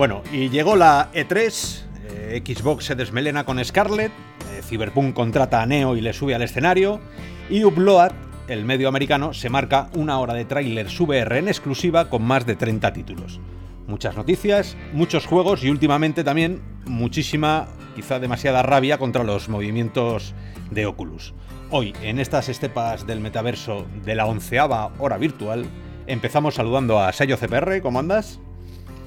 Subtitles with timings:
[0.00, 5.66] Bueno, y llegó la E3, eh, Xbox se desmelena con Scarlett, eh, Cyberpunk contrata a
[5.66, 7.02] Neo y le sube al escenario,
[7.50, 8.12] y Upload,
[8.48, 12.56] el medio americano, se marca una hora de trailers VR en exclusiva con más de
[12.56, 13.40] 30 títulos.
[13.88, 20.34] Muchas noticias, muchos juegos y últimamente también muchísima, quizá demasiada rabia contra los movimientos
[20.70, 21.34] de Oculus.
[21.68, 25.66] Hoy, en estas estepas del metaverso de la onceava hora virtual,
[26.06, 28.40] empezamos saludando a Sayo CPR, ¿cómo andas?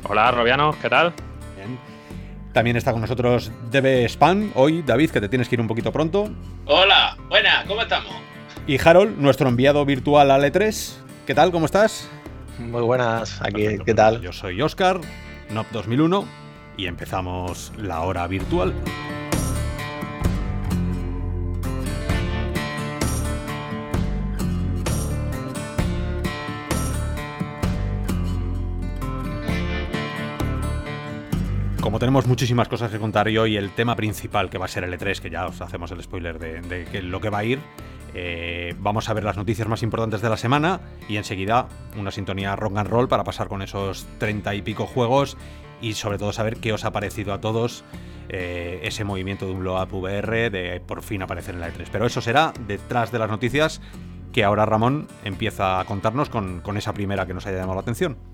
[0.06, 1.14] Hola, Robiano, ¿qué tal?
[1.56, 1.80] Bien.
[2.52, 5.94] También está con nosotros DB Spam, hoy, David, que te tienes que ir un poquito
[5.94, 6.30] pronto.
[6.66, 8.12] Hola, buena, ¿cómo estamos?
[8.68, 10.94] Y Harold, nuestro enviado virtual a E3.
[11.26, 11.52] ¿Qué tal?
[11.52, 12.10] ¿Cómo estás?
[12.60, 14.22] Muy buenas, aquí, ¿qué tal?
[14.22, 15.00] Yo soy Oscar,
[15.50, 16.26] NOP 2001,
[16.76, 18.74] y empezamos la hora virtual.
[31.94, 34.84] Como tenemos muchísimas cosas que contar y hoy el tema principal que va a ser
[34.84, 37.60] el E3, que ya os hacemos el spoiler de, lo que va a ir,
[38.16, 42.56] eh, vamos a ver las noticias más importantes de la semana y enseguida una sintonía
[42.56, 45.38] rock and roll para pasar con esos treinta y pico juegos
[45.82, 47.84] y sobre todo saber qué os ha parecido a todos
[48.28, 51.90] eh, ese movimiento de un blow up VR de por fin aparecer en la E3.
[51.92, 53.82] Pero eso será detrás de las noticias
[54.32, 57.82] que ahora Ramón empieza a contarnos con, con esa primera que nos haya llamado la
[57.82, 58.33] atención.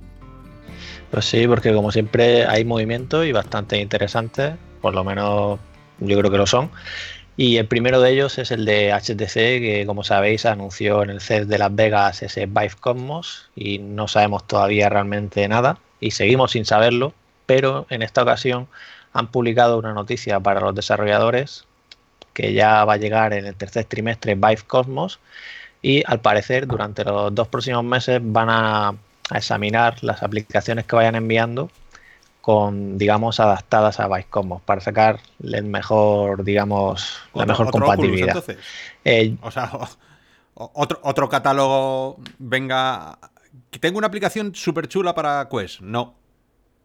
[1.11, 5.59] Pues sí, porque como siempre hay movimientos y bastante interesantes, por lo menos
[5.99, 6.71] yo creo que lo son.
[7.37, 11.21] Y el primero de ellos es el de HTC, que como sabéis anunció en el
[11.21, 16.51] CES de Las Vegas ese Vive Cosmos y no sabemos todavía realmente nada y seguimos
[16.51, 17.13] sin saberlo,
[17.45, 18.67] pero en esta ocasión
[19.13, 21.65] han publicado una noticia para los desarrolladores
[22.33, 25.19] que ya va a llegar en el tercer trimestre Vive Cosmos
[25.81, 28.95] y al parecer durante los dos próximos meses van a
[29.29, 31.69] a examinar las aplicaciones que vayan enviando
[32.41, 38.43] con, digamos, adaptadas a Cosmos para sacar el mejor, digamos, la mejor compatibilidad.
[39.05, 39.71] Eh, o sea,
[40.53, 43.19] otro, otro catálogo venga.
[43.79, 45.81] Tengo una aplicación súper chula para Quest.
[45.81, 46.15] No.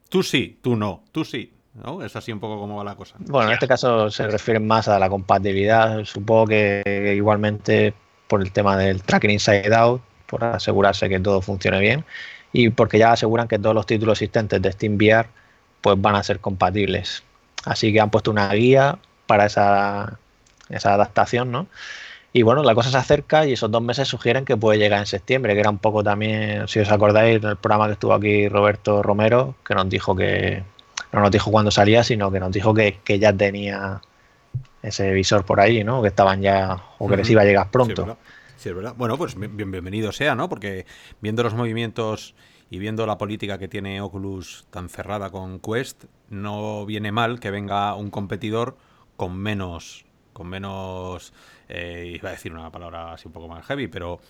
[0.08, 1.02] Tú sí, tú no.
[1.12, 1.52] Tú sí.
[1.74, 2.02] ¿no?
[2.02, 3.16] Es así un poco como va la cosa.
[3.20, 6.04] Bueno, en este caso se refiere más a la compatibilidad.
[6.04, 7.94] Supongo que igualmente
[8.28, 12.04] por el tema del tracking inside out, por asegurarse que todo funcione bien
[12.54, 15.26] y porque ya aseguran que todos los títulos existentes de SteamVR
[15.82, 17.24] pues van a ser compatibles.
[17.64, 20.18] Así que han puesto una guía para esa,
[20.70, 21.66] esa adaptación, ¿no?
[22.32, 25.06] Y bueno, la cosa se acerca y esos dos meses sugieren que puede llegar en
[25.06, 29.02] septiembre, que era un poco también, si os acordáis, el programa que estuvo aquí Roberto
[29.02, 30.62] Romero, que nos dijo que,
[31.12, 34.00] no nos dijo cuándo salía, sino que nos dijo que, ya tenía
[34.82, 36.02] ese visor por ahí, ¿no?
[36.02, 38.04] Que estaban ya, o que les iba a llegar pronto.
[38.04, 38.12] Sí,
[38.62, 38.94] es verdad.
[38.96, 40.48] Bueno, pues bienvenido sea, ¿no?
[40.48, 40.86] Porque
[41.20, 42.34] viendo los movimientos
[42.70, 47.50] y viendo la política que tiene Oculus tan cerrada con Quest, no viene mal que
[47.50, 48.76] venga un competidor
[49.16, 51.32] con menos, con menos,
[51.68, 54.20] eh, iba a decir una palabra así un poco más heavy, pero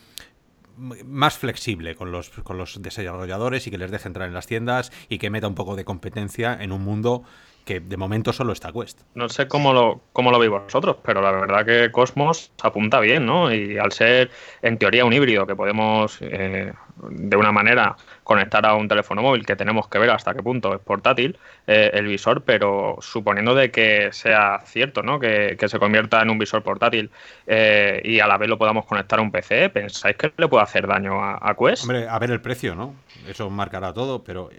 [0.77, 4.91] más flexible con los, con los desarrolladores y que les deje entrar en las tiendas
[5.09, 7.23] y que meta un poco de competencia en un mundo
[7.65, 9.01] que de momento solo está Quest.
[9.15, 13.25] No sé cómo lo, cómo lo veis vosotros, pero la verdad que Cosmos apunta bien,
[13.25, 13.53] ¿no?
[13.53, 14.31] Y al ser
[14.63, 16.73] en teoría un híbrido que podemos eh,
[17.09, 20.75] de una manera conectar a un teléfono móvil, que tenemos que ver hasta qué punto
[20.75, 25.19] es portátil eh, el visor, pero suponiendo de que sea cierto, ¿no?
[25.19, 27.11] Que, se convierta en un visor portátil
[27.47, 30.63] eh, y a la vez lo podamos conectar a un PC, ¿pensáis que le puede
[30.63, 31.85] hacer daño a, a Quest?
[31.85, 32.95] Hombre, a ver el precio, ¿no?
[33.27, 34.51] Eso marcará todo, pero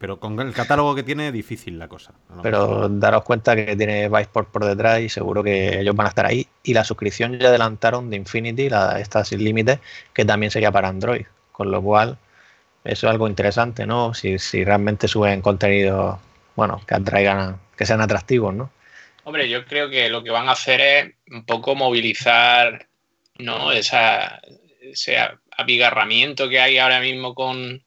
[0.00, 2.14] pero con el catálogo que tiene, difícil la cosa.
[2.42, 6.24] Pero daros cuenta que tiene Viceport por detrás y seguro que ellos van a estar
[6.24, 6.48] ahí.
[6.62, 9.78] Y la suscripción ya adelantaron de Infinity, la, esta sin límite,
[10.14, 11.26] que también sería para Android.
[11.52, 12.16] Con lo cual,
[12.82, 14.14] eso es algo interesante, ¿no?
[14.14, 16.18] Si, si realmente suben contenido,
[16.56, 18.70] bueno, que atraigan, que sean atractivos, ¿no?
[19.24, 22.88] Hombre, yo creo que lo que van a hacer es un poco movilizar,
[23.36, 23.70] ¿no?
[23.70, 24.40] Esa,
[24.80, 25.18] ese
[25.54, 27.82] abigarramiento que hay ahora mismo con,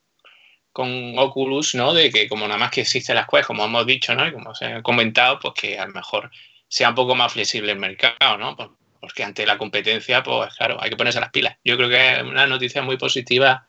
[0.73, 1.93] con Oculus, ¿no?
[1.93, 4.27] De que como nada más que existe las Quest, como hemos dicho, ¿no?
[4.27, 6.31] Y como se ha comentado, pues que a lo mejor
[6.67, 8.57] sea un poco más flexible el mercado, ¿no?
[8.99, 11.57] Porque ante la competencia, pues claro, hay que ponerse las pilas.
[11.63, 13.67] Yo creo que es una noticia muy positiva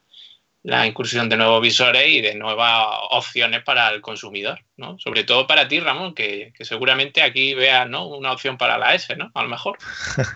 [0.65, 4.99] la incursión de nuevos visores y de nuevas opciones para el consumidor, ¿no?
[4.99, 8.09] Sobre todo para ti, Ramón, que, seguramente aquí veas, ¿no?
[8.09, 9.31] Una opción para la S, ¿no?
[9.35, 9.77] A lo mejor.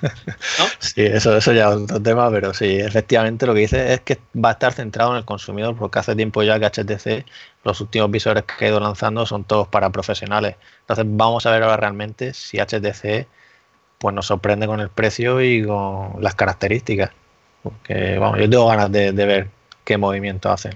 [0.80, 4.18] sí, eso, eso ya es otro tema, pero sí, efectivamente lo que dice es que
[4.36, 7.24] va a estar centrado en el consumidor, porque hace tiempo ya que HTC,
[7.64, 10.56] los últimos visores que ha ido lanzando son todos para profesionales.
[10.80, 13.26] Entonces vamos a ver ahora realmente si HTC
[13.96, 17.12] pues nos sorprende con el precio y con las características.
[17.62, 19.57] Porque, vamos, yo tengo ganas de ver
[19.88, 20.74] qué movimiento hacen.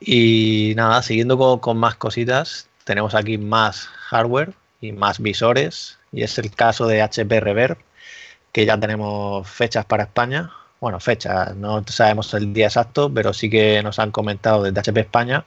[0.00, 5.98] Y nada, siguiendo con, más cositas, tenemos aquí más hardware y más visores.
[6.10, 7.78] Y es el caso de HP Reverb,
[8.50, 10.50] que ya tenemos fechas para España.
[10.80, 15.00] Bueno, fechas, no sabemos el día exacto, pero sí que nos han comentado desde HP
[15.00, 15.44] España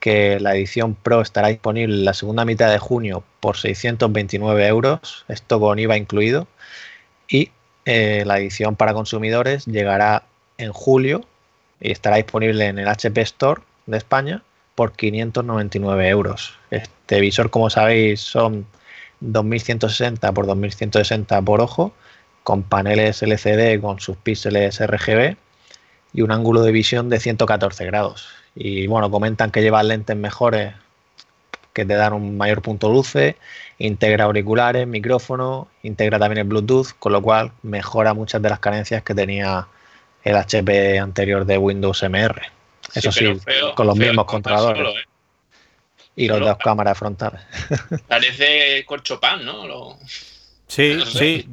[0.00, 5.60] que la edición Pro estará disponible la segunda mitad de junio por 629 euros, esto
[5.60, 6.48] con IVA incluido,
[7.28, 7.50] y
[7.84, 10.24] eh, la edición para consumidores llegará
[10.60, 11.24] en julio
[11.80, 14.42] y estará disponible en el HP Store de España
[14.74, 16.58] por 599 euros.
[16.70, 18.66] Este visor, como sabéis, son
[19.20, 21.92] 2160 por 2160 por ojo,
[22.42, 25.36] con paneles LCD con sus píxeles RGB
[26.12, 28.28] y un ángulo de visión de 114 grados.
[28.54, 30.74] Y bueno, comentan que lleva lentes mejores
[31.72, 33.36] que te dan un mayor punto luce,
[33.78, 39.02] integra auriculares, micrófono, integra también el Bluetooth, con lo cual mejora muchas de las carencias
[39.02, 39.68] que tenía
[40.22, 42.42] el HP anterior de Windows MR.
[42.94, 43.26] Eso sí,
[43.74, 44.96] con los mismos controladores.
[44.96, 45.08] ¿eh?
[46.16, 47.40] Y los dos cámaras frontales.
[48.08, 49.98] Parece corchopan, ¿no?
[50.66, 51.46] Sí, sí.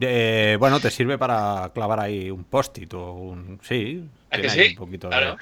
[0.60, 3.60] bueno, te sirve para clavar ahí un post-it o un.
[3.64, 4.04] Sí.
[4.32, 4.70] que sí?
[4.70, 5.38] Un poquito claro.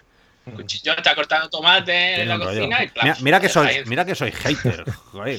[0.45, 0.51] de.
[0.53, 2.91] cuchillo está cortando tomate en la cocina y
[3.23, 4.83] mira, que soy, mira que soy hater.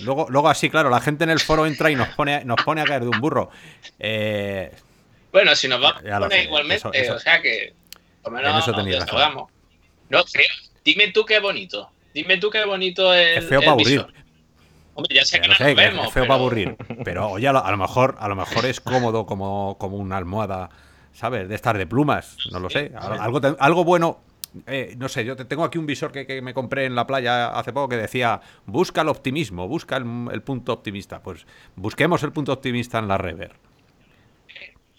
[0.03, 2.81] luego, luego así, claro, la gente en el foro entra y nos pone, nos pone
[2.81, 3.51] a caer de un burro.
[3.99, 4.73] Eh,
[5.37, 7.75] bueno, si nos va a poner igualmente, o sea que.
[8.23, 9.45] Por lo menos nos
[10.09, 10.25] no,
[10.83, 11.91] Dime tú qué bonito.
[12.15, 13.39] Dime tú qué bonito es.
[13.39, 14.07] Es feo para aburrir.
[14.95, 16.07] Hombre, ya sé que no, nos vemos.
[16.07, 16.75] Es feo para aburrir.
[17.05, 20.71] Pero oye, a lo, mejor, a lo mejor es cómodo como, como una almohada,
[21.13, 21.51] ¿sabes?
[21.51, 22.39] De estar de plumas.
[22.51, 22.93] No lo sé.
[22.97, 24.23] Algo, algo bueno.
[24.67, 27.75] Eh, no sé, yo tengo aquí un visor que, me compré en la playa hace
[27.75, 31.21] poco que decía busca el optimismo, busca el, punto optimista.
[31.21, 33.53] Pues busquemos el punto optimista en la rever.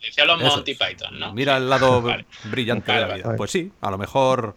[0.01, 1.33] Decía los Monty Python, ¿no?
[1.33, 2.03] Mira el lado
[2.45, 3.35] brillante de la vida.
[3.35, 4.55] Pues sí, a lo mejor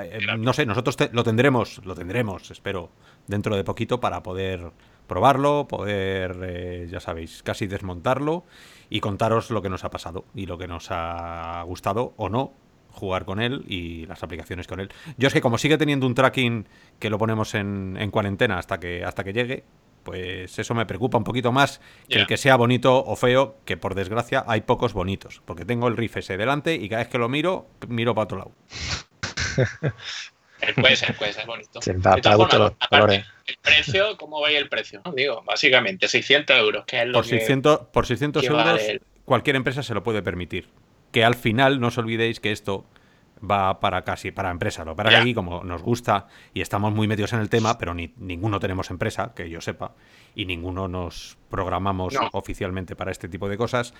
[0.00, 2.90] eh, no sé, nosotros lo tendremos, lo tendremos, espero,
[3.26, 4.72] dentro de poquito para poder
[5.06, 8.44] probarlo, poder, eh, ya sabéis, casi desmontarlo
[8.88, 12.54] y contaros lo que nos ha pasado y lo que nos ha gustado o no
[12.90, 14.90] jugar con él y las aplicaciones con él.
[15.16, 16.68] Yo es que como sigue teniendo un tracking
[16.98, 19.64] que lo ponemos en, cuarentena hasta que, hasta que llegue,
[20.02, 23.76] pues eso me preocupa un poquito más que el que sea bonito o feo, que
[23.76, 27.18] por desgracia hay pocos bonitos, porque tengo el riff ese delante y cada vez que
[27.18, 28.52] lo miro, miro para otro lado.
[30.80, 31.80] puede ser, puede ser bonito.
[33.06, 35.02] el precio, ¿cómo va el precio?
[35.14, 38.80] Digo, básicamente 600 euros, que es lo por 600, por 600 euros
[39.24, 40.68] cualquier empresa se lo puede permitir.
[41.10, 42.86] Que al final no os olvidéis que esto
[43.48, 44.84] va para casi para empresa.
[44.84, 47.94] Lo para que aquí, como nos gusta y estamos muy metidos en el tema, pero
[47.94, 49.92] ni, ninguno tenemos empresa, que yo sepa,
[50.34, 53.94] y ninguno nos programamos oficialmente para este tipo de cosas.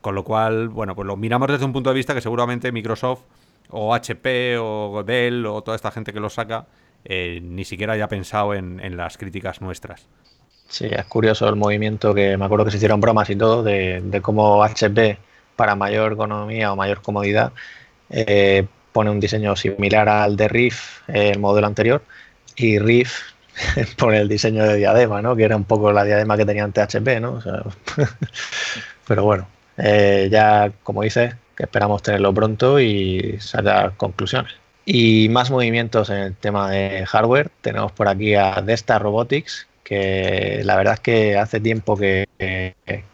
[0.00, 3.22] Con lo cual, bueno, pues lo miramos desde un punto de vista que seguramente Microsoft
[3.70, 6.66] o HP o Dell o toda esta gente que lo saca,
[7.04, 10.06] eh, ni siquiera haya pensado en, las críticas nuestras.
[10.68, 14.20] Sí, es curioso el movimiento que me acuerdo que se hicieron bromas y todo de,
[14.22, 15.18] cómo HP
[15.56, 17.52] para mayor economía o mayor comodidad
[18.10, 18.66] eh,
[18.98, 22.02] pone un diseño similar al de Riff, el modelo anterior,
[22.56, 23.20] y Riff
[23.96, 25.36] pone el diseño de diadema, ¿no?
[25.36, 27.40] que era un poco la diadema que tenía antes HP, ¿no?
[29.06, 29.46] pero bueno,
[29.76, 34.54] eh, ya como dices, esperamos tenerlo pronto y sacar conclusiones.
[34.84, 37.52] Y más movimientos en el tema de hardware.
[37.60, 42.28] Tenemos por aquí a Desta Robotics, que la verdad es que hace tiempo que,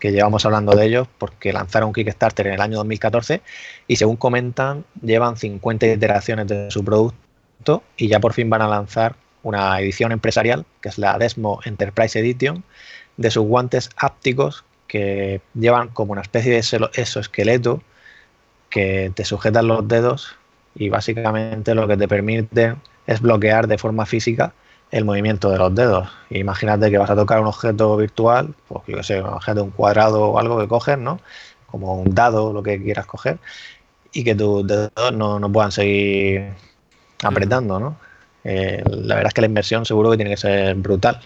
[0.03, 3.43] llevamos hablando de ellos porque lanzaron Kickstarter en el año 2014
[3.87, 8.67] y según comentan llevan 50 iteraciones de su producto y ya por fin van a
[8.67, 9.15] lanzar
[9.45, 12.65] una edición empresarial que es la Desmo Enterprise Edition
[13.19, 17.85] de sus guantes ápticos que llevan como una especie de exoesqueleto
[18.69, 20.35] que te sujetan los dedos
[20.75, 22.75] y básicamente lo que te permite
[23.07, 24.55] es bloquear de forma física
[24.95, 26.09] el movimiento de los dedos.
[26.31, 29.73] Imagínate que vas a tocar un objeto virtual, pues yo que sé, un objeto, un
[29.73, 31.19] cuadrado o algo que coges, ¿no?
[31.67, 33.39] Como un dado, lo que quieras coger,
[34.13, 36.53] y que tus dedos no, no puedan seguir
[37.25, 37.97] apretando, ¿no?
[38.45, 41.21] Eh, la verdad es que la inversión seguro que tiene que ser brutal.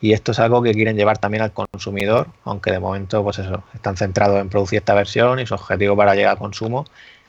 [0.00, 3.62] Y esto es algo que quieren llevar también al consumidor, aunque de momento, pues eso,
[3.74, 6.84] están centrados en producir esta versión y su objetivo para llegar a consumo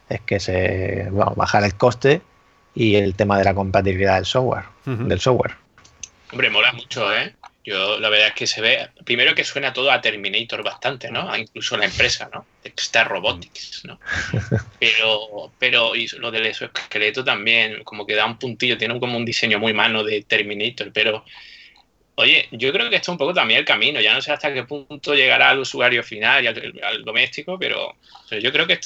[0.09, 2.21] es que se bueno, bajar el coste
[2.73, 5.64] y el tema de la compatibilidad del software, del software.
[6.31, 7.33] Hombre, mola mucho, ¿eh?
[7.63, 11.35] Yo la verdad es que se ve, primero que suena todo a Terminator bastante, ¿no?
[11.35, 12.45] Incluso la empresa, ¿no?
[12.63, 13.99] Star Robotics, ¿no?
[14.79, 19.25] Pero, pero y lo del esqueleto también, como que da un puntillo, tiene como un
[19.25, 21.23] diseño muy mano de Terminator, pero
[22.17, 23.99] Oye, yo creo que esto es un poco también el camino.
[23.99, 27.95] Ya no sé hasta qué punto llegará al usuario final y al, doméstico, pero,
[28.31, 28.79] yo creo que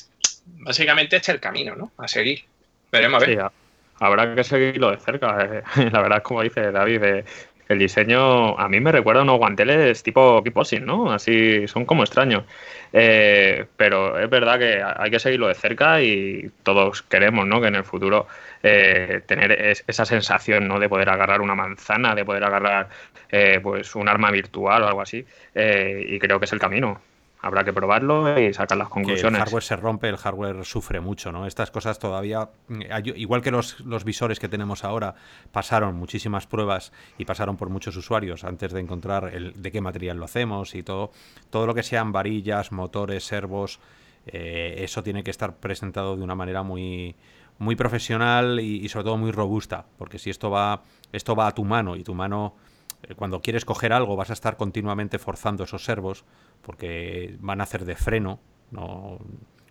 [0.45, 1.91] básicamente este es el camino, ¿no?
[1.97, 2.43] A seguir.
[2.91, 3.51] Veremos a ver.
[3.99, 5.63] Habrá que seguirlo de cerca.
[5.77, 5.89] Eh.
[5.91, 7.25] La verdad, como dice David, eh,
[7.67, 11.11] el diseño a mí me recuerda a unos guanteles tipo kickboxing, ¿no?
[11.11, 12.43] Así son como extraños.
[12.91, 17.61] Eh, pero es verdad que hay que seguirlo de cerca y todos queremos, ¿no?
[17.61, 18.27] Que en el futuro
[18.61, 19.51] tener
[19.87, 20.79] esa sensación, ¿no?
[20.79, 22.89] De poder agarrar una manzana, de poder agarrar
[23.61, 25.25] pues un arma virtual o algo así.
[25.55, 26.99] y creo que es el camino
[27.41, 29.39] habrá que probarlo y sacar las conclusiones.
[29.39, 31.45] el hardware se rompe, el hardware sufre mucho, ¿no?
[31.45, 32.81] Estas cosas todavía, mm,
[33.15, 35.15] igual que los, los, visores que tenemos ahora,
[35.51, 40.17] pasaron muchísimas pruebas y pasaron por muchos usuarios antes de encontrar el, de qué material
[40.17, 41.11] lo hacemos y todo.
[41.49, 43.79] Todo lo que sean varillas, motores, servos,
[44.27, 47.15] eh, eso tiene que estar presentado de una manera muy
[47.57, 50.81] muy profesional y, y, sobre todo muy robusta, porque si esto va
[51.11, 52.55] esto va a tu mano y tu mano
[53.15, 56.25] cuando quieres coger algo vas a estar continuamente forzando esos servos
[56.61, 58.39] porque van a hacer de freno.
[58.71, 59.19] No,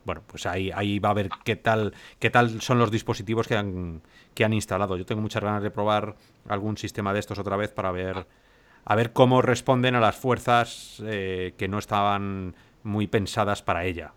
[0.05, 3.57] bueno, pues ahí, ahí va a ver qué tal, qué tal son los dispositivos que
[3.57, 4.01] han,
[4.35, 4.97] que han instalado.
[4.97, 6.17] Yo tengo muchas ganas de probar
[6.49, 8.27] algún sistema de estos otra vez para ver,
[8.85, 14.15] a ver cómo responden a las fuerzas eh, que no estaban muy pensadas para ella.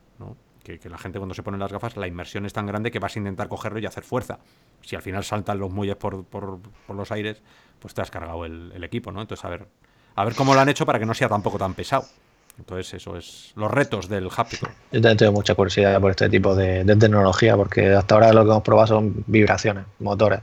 [0.63, 3.15] Que, la gente cuando se pone las gafas, la inmersión es tan grande que vas
[3.15, 4.39] a intentar cogerlo y hacer fuerza.
[4.81, 7.41] Si al final saltan los muelles por, por, los aires,
[7.79, 9.21] pues te has cargado el, equipo, ¿no?
[9.21, 9.67] Entonces, a ver,
[10.15, 12.05] a ver cómo lo han hecho para que no sea tampoco tan pesado.
[12.57, 14.67] Entonces, eso es los retos del háptico.
[14.91, 18.51] Yo también tengo mucha curiosidad por este tipo de, tecnología, porque hasta ahora lo que
[18.51, 20.41] hemos probado son vibraciones, motores.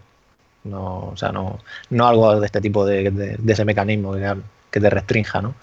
[0.64, 1.58] No, o sea, no,
[1.90, 4.14] no algo de este tipo de, ese mecanismo
[4.70, 5.54] que, te restrinja, ¿no?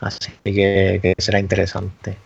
[0.00, 2.18] Así que, será interesante.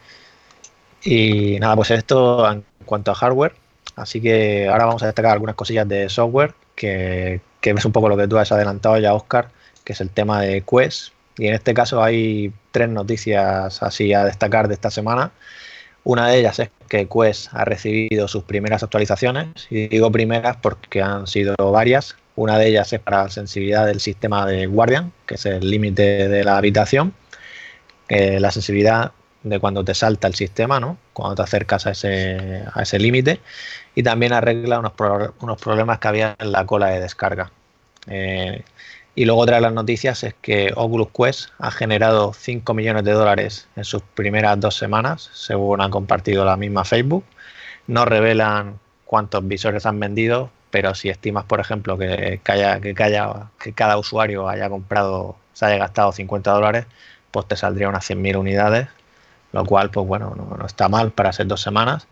[1.11, 3.55] Y nada, pues esto en cuanto a hardware.
[3.97, 8.11] Así que ahora vamos a destacar algunas cosillas de software, que, que es un poco
[8.11, 9.49] lo que tú has adelantado ya, Oscar,
[9.85, 14.25] que es el tema de Quest, y en este caso hay tres noticias así a
[14.25, 15.33] destacar de esta semana.
[16.05, 21.01] Una de ellas es que Quest ha recibido sus primeras actualizaciones, y digo primeras porque
[21.01, 22.17] han sido varias.
[22.37, 26.29] Una de ellas es para la sensibilidad del sistema de Guardian, que es el límite
[26.29, 27.15] de la habitación.
[28.11, 30.99] la sensibilidad de cuando te salta el sistema, ¿no?
[31.13, 33.41] cuando te acercas a ese, a ese límite.
[33.95, 34.93] Y también arregla unos,
[35.41, 37.51] unos problemas que había en la cola de descarga.
[38.07, 38.63] Eh,
[39.15, 43.13] y luego otra de las noticias es que Oculus Quest ha generado 5 millones de
[43.13, 47.25] dólares en sus primeras dos semanas, según han compartido la misma Facebook.
[47.89, 52.95] No revelan cuántos visores han vendido, pero si estimas, por ejemplo, que, que,
[53.59, 56.87] que cada usuario haya comprado, se haya gastado 50 dólares,
[57.33, 58.89] pues te saldría unas 100.000 unidades,
[59.53, 62.07] lo cual, pues bueno, no, está mal para ser dos semanas.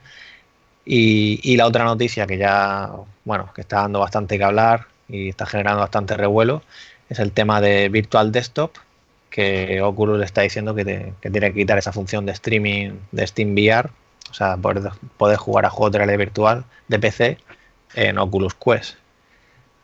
[0.85, 2.90] Y, y, la otra noticia que ya,
[3.25, 6.62] bueno, que está dando bastante que hablar y está generando bastante revuelo
[7.09, 8.76] es el tema de Virtual Desktop,
[9.31, 13.90] que Oculus está diciendo que, tiene que quitar esa función de streaming de Steam VR,
[14.31, 17.38] o sea, poder, poder jugar a juegos de realidad virtual de PC
[17.95, 18.97] en Oculus Quest.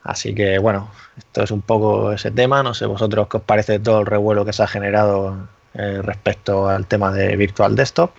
[0.03, 2.63] Así que bueno, esto es un poco ese tema.
[2.63, 6.69] No sé vosotros qué os parece todo el revuelo que se ha generado eh, respecto
[6.69, 8.15] al tema de Virtual Desktop.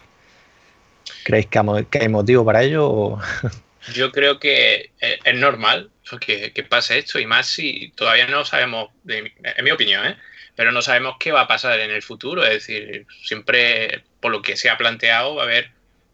[1.24, 3.17] ¿Creéis que, hay motivo para ello?
[3.93, 8.89] Yo creo que eh, es normal que, pase esto y más si todavía no sabemos,
[9.07, 9.31] en
[9.63, 10.17] mi opinión, ¿eh?
[10.55, 12.43] pero no sabemos qué va a pasar en el futuro.
[12.43, 15.72] Es decir, siempre, por lo que se ha planteado, va a haber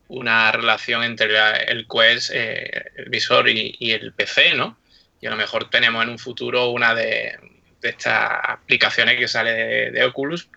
[0.07, 4.77] una relación entre el Quest, eh, el visor y, el PC, ¿no?
[5.21, 7.37] Y a lo mejor tenemos en un futuro una de,
[7.81, 10.49] estas aplicaciones que sale de, Oculus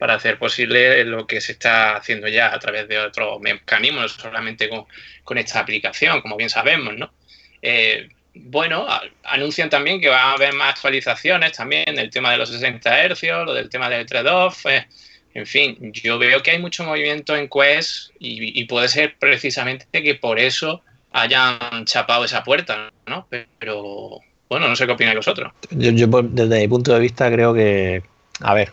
[0.00, 4.22] para hacer posible lo que se está haciendo ya a través de otros mecanismos, no
[4.22, 7.12] solamente con, esta aplicación, como bien sabemos, ¿no?
[7.60, 8.86] Eh, bueno,
[9.24, 13.22] anuncian también que va a haber más actualizaciones también del tema de los 60 Hz,
[13.44, 14.64] lo del tema del trade-off.
[14.64, 14.86] Eh,
[15.34, 20.14] en fin, yo veo que hay mucho movimiento en Quest y, puede ser precisamente que
[20.14, 20.80] por eso
[21.12, 23.28] hayan chapado esa puerta, ¿no?
[23.58, 25.52] Pero bueno, no sé qué opináis vosotros.
[25.68, 28.02] Yo, yo, desde mi punto de vista creo que,
[28.40, 28.72] a ver,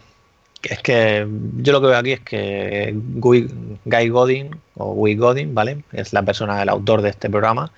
[0.70, 5.84] es que yo lo que veo aquí es que Guy Godin o Guy Godin, ¿vale?
[5.94, 7.72] Es la persona, el autor de este programa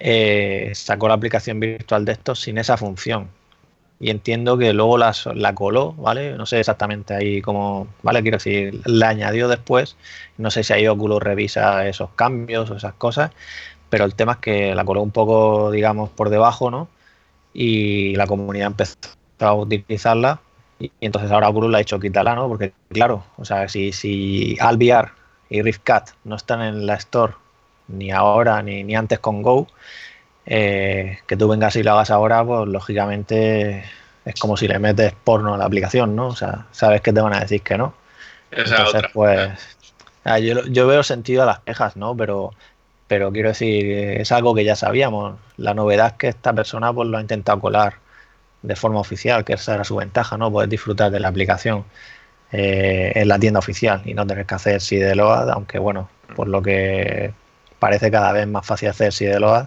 [0.00, 3.28] eh, sacó la aplicación virtual de estos sin esa función.
[4.00, 6.36] Y entiendo que luego la coló, ¿vale?
[6.36, 8.22] No sé exactamente ahí cómo, ¿vale?
[8.22, 9.96] Quiero decir, la añadió después.
[10.38, 13.30] No sé si ahí Oculus revisa esos cambios o esas cosas,
[13.90, 16.88] pero el tema es que la coló un poco, digamos, por debajo, ¿no?
[17.54, 18.96] Y la comunidad empezó
[19.38, 20.40] a utilizarla
[20.82, 22.48] y, entonces ahora Oculus la ha hecho quitarla, ¿no?
[22.48, 25.12] Porque claro, o sea, si, si Alviar
[25.48, 27.34] y RiftCat no están en la store
[27.88, 29.68] ni ahora ni, ni antes con Go,
[30.46, 33.84] eh, que tú vengas y lo hagas ahora, pues lógicamente
[34.24, 36.28] es como si le metes porno a la aplicación, ¿no?
[36.28, 37.94] O sea, sabes que te van a decir que no.
[38.50, 39.76] Entonces, pues,
[40.24, 42.16] yo, yo, veo sentido a las quejas, ¿no?
[42.16, 42.52] Pero,
[43.08, 43.86] pero quiero decir,
[44.20, 45.38] es algo que ya sabíamos.
[45.56, 47.94] La novedad es que esta persona pues, lo ha intentado colar
[48.62, 50.50] de forma oficial, que esa era su ventaja, ¿no?
[50.50, 51.84] Poder disfrutar de la aplicación
[52.52, 56.62] eh, en la tienda oficial y no tener que hacer SIDELOAD, aunque bueno, por lo
[56.62, 57.32] que
[57.78, 59.66] parece cada vez más fácil hacer SIDELOAD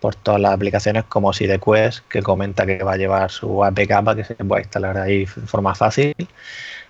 [0.00, 4.14] por todas las aplicaciones como SideQuest, que comenta que va a llevar su APK para
[4.14, 6.14] que se pueda instalar ahí de forma fácil.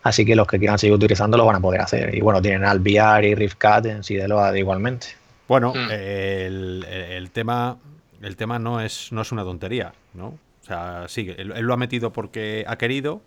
[0.03, 2.15] Así que los que quieran seguir utilizando lo van a poder hacer.
[2.15, 5.09] Y bueno, tienen Alviar y RiffCat en SideLoad igualmente.
[5.49, 5.91] Bueno, hmm.
[5.91, 7.77] el, tema,
[8.23, 10.39] el tema no es, no es una tontería, ¿no?
[10.67, 13.23] O sea, sí, él, lo ha metido porque ha querido,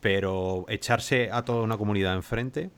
[0.00, 2.72] pero echarse a toda una comunidad enfrente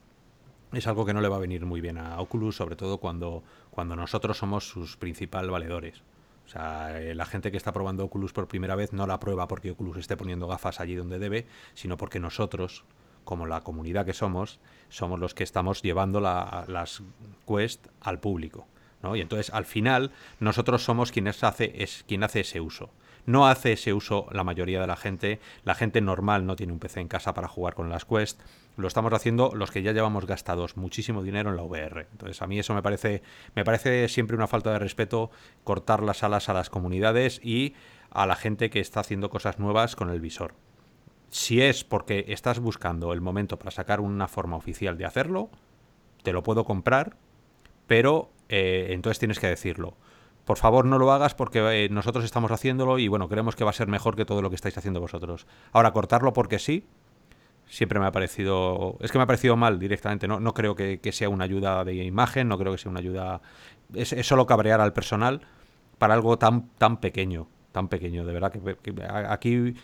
[0.75, 3.43] es algo que no le va a venir muy bien a Oculus, sobre todo cuando,
[3.71, 6.03] cuando nosotros somos sus principales valedores.
[6.45, 9.49] O sea, eh, la gente que está probando Oculus por primera vez no la prueba
[9.49, 12.85] porque Oculus esté poniendo gafas allí donde debe, sino porque nosotros,
[13.25, 14.61] como la comunidad que somos,
[14.91, 17.03] somos los que estamos llevando las
[17.47, 18.67] Quest al público.
[19.03, 19.17] ¿no?
[19.17, 22.91] Y entonces, al final, nosotros somos quienes hace, es, quien hace ese uso.
[23.31, 25.39] No hace ese uso la mayoría de la gente.
[25.63, 28.41] La gente normal no tiene un PC en casa para jugar con las Quest.
[28.77, 32.09] Lo estamos haciendo los que ya llevamos gastados muchísimo dinero en la VR.
[32.11, 33.23] Entonces a mí eso me parece,
[33.55, 35.31] me parece siempre una falta de respeto
[35.63, 37.75] cortar las alas a las comunidades y
[38.11, 40.55] a la gente que está haciendo cosas nuevas con el visor.
[41.29, 45.51] Si es porque estás buscando el momento para sacar una forma oficial de hacerlo,
[46.25, 47.17] te lo puedo comprar,
[47.87, 49.95] pero eh, entonces tienes que decirlo
[50.51, 53.71] por favor no lo hagas porque eh, nosotros estamos haciéndolo y bueno, creemos que va
[53.71, 55.47] a ser mejor que todo lo que estáis haciendo vosotros.
[55.71, 56.89] Ahora, cortarlo porque sí,
[57.69, 60.99] siempre me ha parecido, es que me ha parecido mal directamente, no, no creo que,
[61.13, 63.43] sea una ayuda de imagen, no creo que sea una ayuda,
[63.95, 65.41] es, solo cabrear al personal
[65.99, 68.77] para algo tan, tan pequeño, tan pequeño, de verdad que,
[69.29, 69.77] aquí...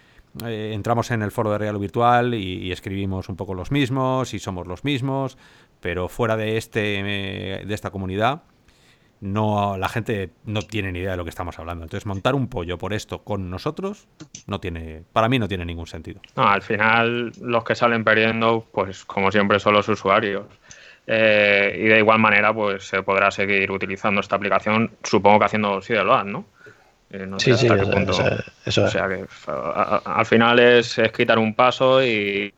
[0.44, 4.38] Eh, entramos en el foro de Real Virtual y, escribimos un poco los mismos y
[4.38, 5.38] somos los mismos,
[5.80, 8.42] pero fuera de este eh, de esta comunidad
[9.20, 11.84] no la gente no tiene ni idea de lo que estamos hablando.
[11.84, 14.08] Entonces, montar un pollo por esto con nosotros
[14.46, 16.20] no tiene, para mí no tiene ningún sentido.
[16.36, 20.46] No, al final los que salen perdiendo, pues como siempre son los usuarios.
[21.06, 25.80] Eh, y de igual manera, pues se podrá seguir utilizando esta aplicación, supongo que haciendo
[25.80, 26.44] Sideload, ¿no?
[27.08, 27.68] Eh, no sí, sí,
[28.64, 29.24] eso, O sea que
[30.04, 32.52] al final es, quitar un paso y,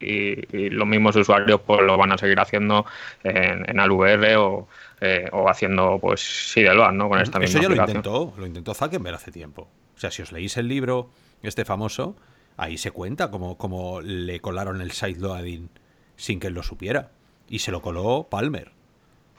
[0.70, 2.87] los mismos usuarios pues lo van a seguir haciendo
[3.22, 4.66] en, en ALVR o
[5.00, 7.08] eh, o haciendo pues Sideload, ¿no?
[7.08, 9.68] Con esta Eso ya lo intentó, lo intentó Zuckerberg hace tiempo.
[9.96, 11.11] O sea, si os leéis el libro,
[11.42, 12.16] este famoso,
[12.56, 15.70] ahí se cuenta como, como le colaron el sideloading
[16.16, 17.11] sin que él lo supiera.
[17.48, 18.72] Y se lo coló Palmer.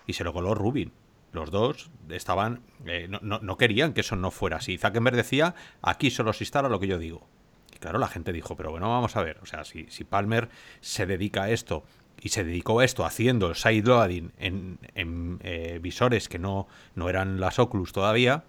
[0.08, 0.92] Y se lo coló Rubin.
[1.32, 2.62] Los dos estaban.
[2.86, 4.78] Eh, no, querían que eso no fuera así.
[4.78, 7.28] Zuckerberg decía: aquí solo se instala lo que yo digo.
[7.76, 9.38] Y claro, la gente dijo: pero bueno, vamos a ver.
[9.44, 10.50] O sea, si, si Palmer
[10.82, 11.84] se dedica a esto
[12.22, 17.40] y se dedicó a esto haciendo sideloading en, en eh, visores que no, no eran
[17.40, 18.44] las Oculus todavía,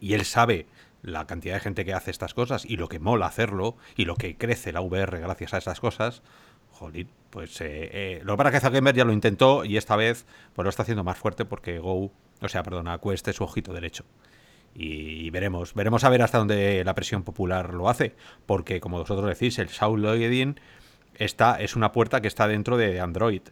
[0.00, 0.66] y él sabe
[1.02, 4.14] la cantidad de gente que hace estas cosas y lo que mola hacerlo y lo
[4.14, 6.22] que crece la VR gracias a esas cosas,
[6.70, 10.64] jolín, pues eh, eh, lo para que Zuckerberg ya lo intentó y esta vez pues
[10.64, 14.04] lo está haciendo más fuerte porque Go, o sea, perdona, Quest su ojito derecho.
[14.74, 18.14] Y, veremos, veremos a ver hasta dónde la presión popular lo hace,
[18.46, 20.58] porque como vosotros decís, el sideloading
[21.16, 23.42] esta es una puerta que está dentro de Android.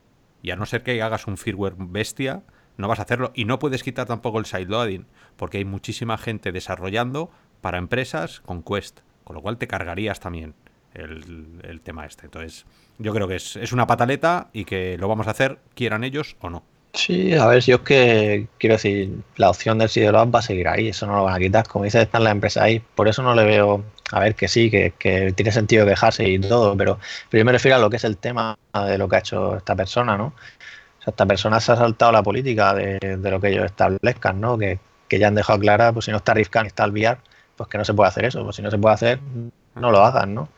[0.43, 2.43] Y a no ser que hagas un firmware bestia,
[2.77, 3.33] no vas a hacerlo.
[3.35, 8.63] Y no puedes quitar tampoco el sideloading, porque hay muchísima gente desarrollando para empresas con
[8.63, 9.01] Quest.
[9.25, 10.55] Con lo cual te cargarías también
[10.95, 12.27] el, tema este.
[12.27, 12.67] Entonces,
[12.99, 16.37] yo creo que es, es, una pataleta y que lo vamos a hacer, quieran ellos
[16.41, 16.65] o no.
[16.93, 20.67] Sí, a ver, si es que quiero decir, la opción del sideload va a seguir
[20.67, 21.69] ahí, eso no lo van a quitar.
[21.69, 22.83] Como dices, están las empresas ahí.
[22.95, 26.77] Por eso no le veo a ver, que sí, que, tiene sentido quejarse y todo,
[26.77, 26.99] pero,
[27.31, 29.77] yo me refiero a lo que es el tema de lo que ha hecho esta
[29.77, 30.27] persona, ¿no?
[30.27, 34.59] O sea, esta persona se ha saltado la política de, lo que ellos establezcan, ¿no?
[34.59, 34.79] Que,
[35.11, 37.19] ya han dejado clara, pues si no está Rifkan y está Alviar,
[37.57, 39.21] pues que no se puede hacer eso, pues si no se puede hacer,
[39.75, 40.49] no lo hagan, ¿no?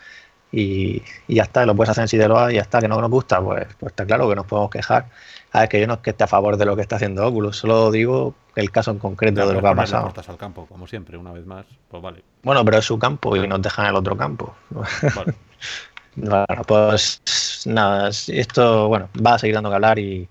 [0.53, 3.41] Y, ya está, lo puedes hacer en Sideloa y ya está, que no nos gusta,
[3.41, 5.07] pues, pues está claro que nos podemos quejar.
[5.53, 7.27] A ver, que yo no es que esté a favor de lo que está haciendo
[7.27, 10.13] Oculus, solo digo el caso en concreto de lo que ha pasado.
[10.27, 12.23] al campo, como siempre, una vez más, pues vale.
[12.43, 14.55] Bueno, pero es su campo y nos dejan el otro campo.
[16.17, 17.21] bueno, pues
[17.67, 20.29] nada, esto, bueno, va a seguir dando que hablar y,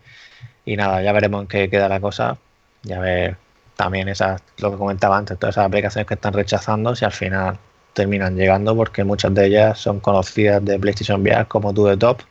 [0.66, 2.38] nada, ya veremos en qué queda la cosa.
[2.82, 3.38] Ya ver
[3.76, 7.60] también esas, lo que comentaba antes, todas esas aplicaciones que están rechazando, si al final
[7.94, 12.22] terminan llegando, porque muchas de ellas son conocidas de PlayStation VR como To The Top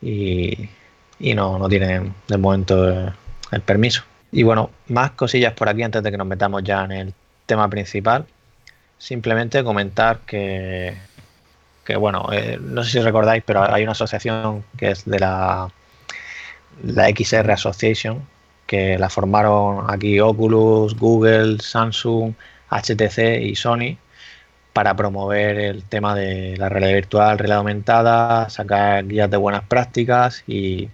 [0.00, 0.68] y,
[1.18, 3.12] y no, no tienen de momento
[3.50, 4.02] el permiso.
[4.32, 7.14] Y bueno, más cosillas por aquí antes de que nos metamos ya en el
[7.46, 8.26] tema principal.
[8.98, 10.96] Simplemente comentar que,
[11.84, 15.70] que bueno, eh, no sé si recordáis, pero hay una asociación que es de la,
[16.82, 18.22] la XR Association,
[18.66, 22.34] que la formaron aquí Oculus, Google, Samsung,
[22.70, 23.96] HTC y Sony
[24.76, 30.44] para promover el tema de la realidad virtual, realidad aumentada, sacar guías de buenas prácticas
[30.46, 30.90] y,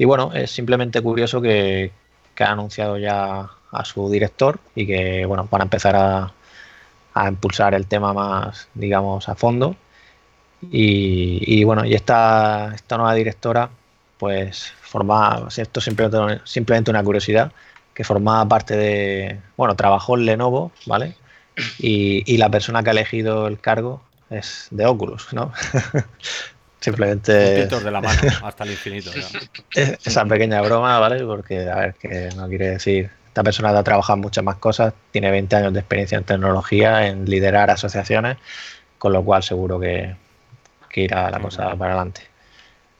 [0.00, 1.92] bueno, es simplemente curioso que,
[2.40, 7.86] ha anunciado ya a su director y que bueno, van a empezar a, impulsar el
[7.86, 9.76] tema más, digamos, a fondo.
[10.72, 13.70] Y, bueno, y esta, esta nueva directora,
[14.18, 17.52] pues forma, esto simplemente, simplemente una curiosidad,
[17.94, 21.14] que formaba parte de, bueno, trabajó en Lenovo, ¿vale?
[21.78, 25.52] Y, la persona que ha elegido el cargo es de Oculus, ¿no?
[26.80, 27.66] Simplemente.
[27.66, 29.10] de la mano hasta el infinito.
[29.74, 31.24] Esa pequeña broma, ¿vale?
[31.24, 33.10] Porque, a ver, que no quiere decir.
[33.28, 37.06] Esta persona ha trabajado en muchas más cosas, tiene 20 años de experiencia en tecnología,
[37.06, 38.38] en liderar asociaciones,
[38.98, 40.16] con lo cual seguro que,
[40.88, 42.22] que irá la cosa para adelante.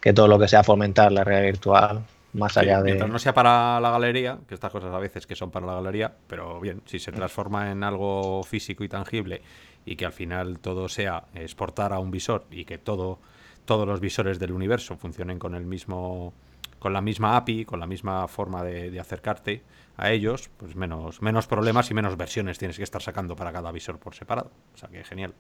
[0.00, 2.94] Que todo lo que sea fomentar la realidad virtual, más allá de.
[2.94, 6.12] no sea para la galería, que estas cosas a veces que son para la galería,
[6.26, 9.42] pero bien, si se transforma en algo físico y tangible
[9.84, 13.18] y que al final todo sea exportar a un visor y que todo,
[13.64, 16.32] todos los visores del universo funcionen con el mismo
[16.78, 19.62] con la misma API, con la misma forma de, acercarte
[19.98, 23.70] a ellos, pues menos, menos problemas y menos versiones tienes que estar sacando para cada
[23.70, 24.50] visor por separado.
[24.74, 25.34] O sea que genial.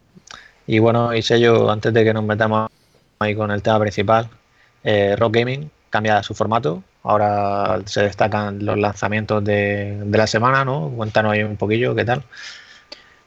[0.66, 2.68] Y bueno, y yo, antes de que nos metamos
[3.20, 4.28] ahí con el tema principal,
[4.84, 6.82] eh, Rock Gaming cambia su formato.
[7.02, 10.90] Ahora se destacan los lanzamientos de, la semana, ¿no?
[10.90, 12.22] Cuéntanos ahí un poquillo, ¿qué tal?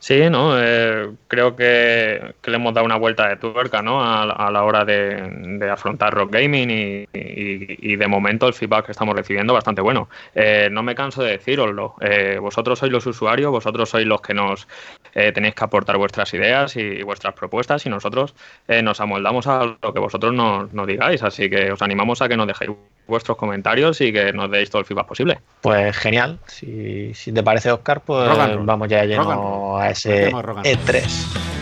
[0.04, 0.62] Sí, ¿no?
[0.62, 4.04] Eh, creo que, le hemos dado una vuelta de tuerca, ¿no?
[4.04, 9.54] A, la hora de, afrontar Rock Gaming y, de momento el feedback que estamos recibiendo
[9.54, 10.10] bastante bueno.
[10.36, 11.96] Eh, no me canso de deciroslo.
[12.02, 14.68] Eh, vosotros sois los usuarios, vosotros sois los que nos
[15.14, 18.36] tenéis que aportar vuestras ideas y, vuestras propuestas y nosotros
[18.84, 21.24] nos amoldamos a lo que vosotros nos, nos digáis.
[21.24, 22.72] Así que os animamos a que nos dejéis
[23.08, 25.40] vuestros comentarios y que nos deis todo el feedback posible.
[25.62, 26.40] Pues genial.
[26.48, 31.54] Si, si te parece, Oscar, pues vamos ya lleno a ese E3.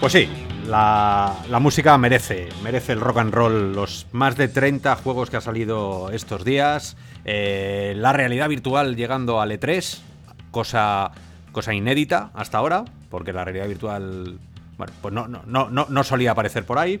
[0.00, 3.72] Pues sí, la, música merece, merece el rock and roll.
[3.74, 6.96] Los más de 30 juegos que ha salido estos días.
[7.24, 10.00] Eh, la realidad virtual llegando al E3,
[10.50, 11.10] cosa,
[11.52, 14.38] cosa inédita hasta ahora, porque la realidad virtual
[14.76, 17.00] bueno, pues no, no, no, no, solía aparecer por ahí.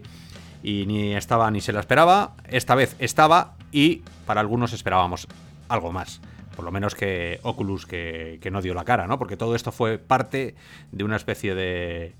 [0.62, 2.34] Y ni estaba ni se la esperaba.
[2.48, 5.28] Esta vez estaba y para algunos esperábamos
[5.68, 6.20] algo más
[6.54, 9.18] por lo menos que Oculus que, que, no dio la cara, ¿no?
[9.18, 10.54] Porque todo esto fue parte
[10.90, 12.14] de una especie de,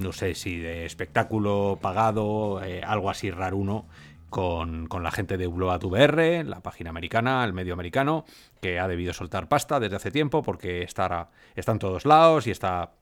[0.00, 3.86] no sé si de espectáculo pagado, eh, algo así raruno,
[4.30, 8.24] con, con la gente de Ubloat VR, la página americana, el medio americano,
[8.60, 12.50] que ha debido soltar pasta desde hace tiempo porque está, está en todos lados y
[12.50, 12.92] está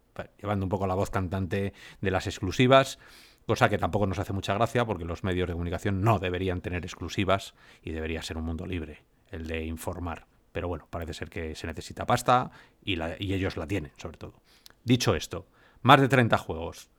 [0.40, 2.98] llevando un poco la voz cantante de las exclusivas,
[3.46, 6.84] cosa que tampoco nos hace mucha gracia porque los medios de comunicación no deberían tener
[6.84, 10.26] exclusivas y debería ser un mundo libre el de informar.
[10.52, 12.50] Pero bueno, parece ser que se necesita pasta
[12.82, 14.34] y, la, y ellos la tienen, sobre todo.
[14.82, 15.46] Dicho esto,
[15.82, 16.90] más de 30 juegos.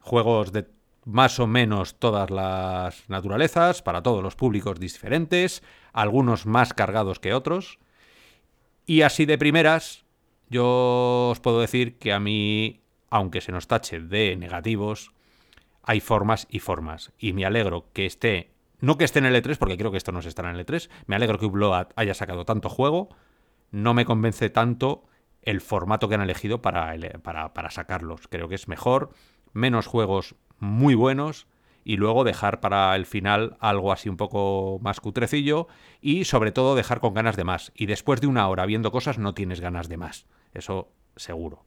[0.00, 0.66] Juegos de
[1.04, 7.34] más o menos todas las naturalezas, para todos los públicos diferentes, algunos más cargados que
[7.34, 7.78] otros.
[8.86, 10.04] Y así de primeras,
[10.48, 15.12] yo os puedo decir que a mí, aunque se nos tache de negativos,
[15.82, 17.12] hay formas y formas.
[17.18, 20.12] Y me alegro que esté, no que esté en el E3, porque creo que esto
[20.12, 23.08] no se estará en el E3, me alegro que Upload haya sacado tanto juego,
[23.70, 25.04] no me convence tanto
[25.42, 28.28] el formato que han elegido para, para, sacarlos.
[28.28, 29.10] Creo que es mejor,
[29.52, 31.46] menos juegos muy buenos
[31.84, 35.66] y luego dejar para el final algo así un poco más cutrecillo
[36.00, 37.72] y sobre todo dejar con ganas de más.
[37.74, 41.64] Y después de una hora viendo cosas no tienes ganas de más, eso seguro.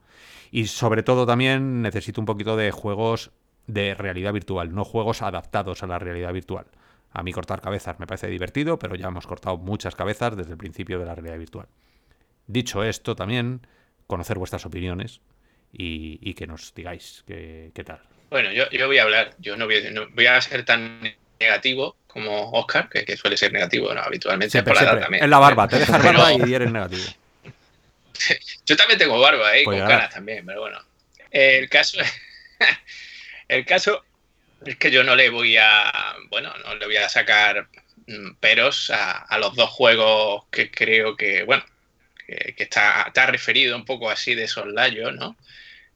[0.52, 3.32] Y sobre todo también necesito un poquito de juegos
[3.66, 6.68] de realidad virtual, no juegos adaptados a la realidad virtual.
[7.12, 10.58] A mí cortar cabezas me parece divertido, pero ya hemos cortado muchas cabezas desde el
[10.58, 11.68] principio de la realidad virtual.
[12.48, 13.66] Dicho esto, también
[14.08, 15.22] conocer vuestras opiniones
[15.72, 18.02] y, que nos digáis qué, tal.
[18.30, 21.02] Bueno, yo, voy a hablar, yo no voy, a ser tan
[21.40, 24.62] negativo como Oscar, que, suele ser negativo habitualmente.
[24.64, 25.24] por la también.
[25.24, 27.04] En la barba, te dejas barba y eres negativo.
[28.66, 29.64] yo también tengo barba, ¿eh?
[29.64, 30.80] con caras también, pero bueno.
[31.32, 31.98] El caso,
[33.48, 34.04] el caso
[34.66, 35.92] es que yo no le voy a,
[36.30, 37.68] bueno, no le voy a sacar
[38.06, 41.64] mm, peros a los dos juegos que creo que, bueno,
[42.28, 45.36] que, está, referido un poco así de soslayo, ¿no?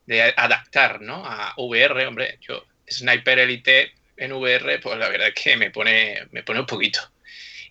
[0.06, 1.26] De adaptar, ¿no?
[1.26, 6.28] A VR, hombre, yo, Sniper Elite en VR, pues la verdad es que me pone,
[6.32, 7.00] me pone un poquito.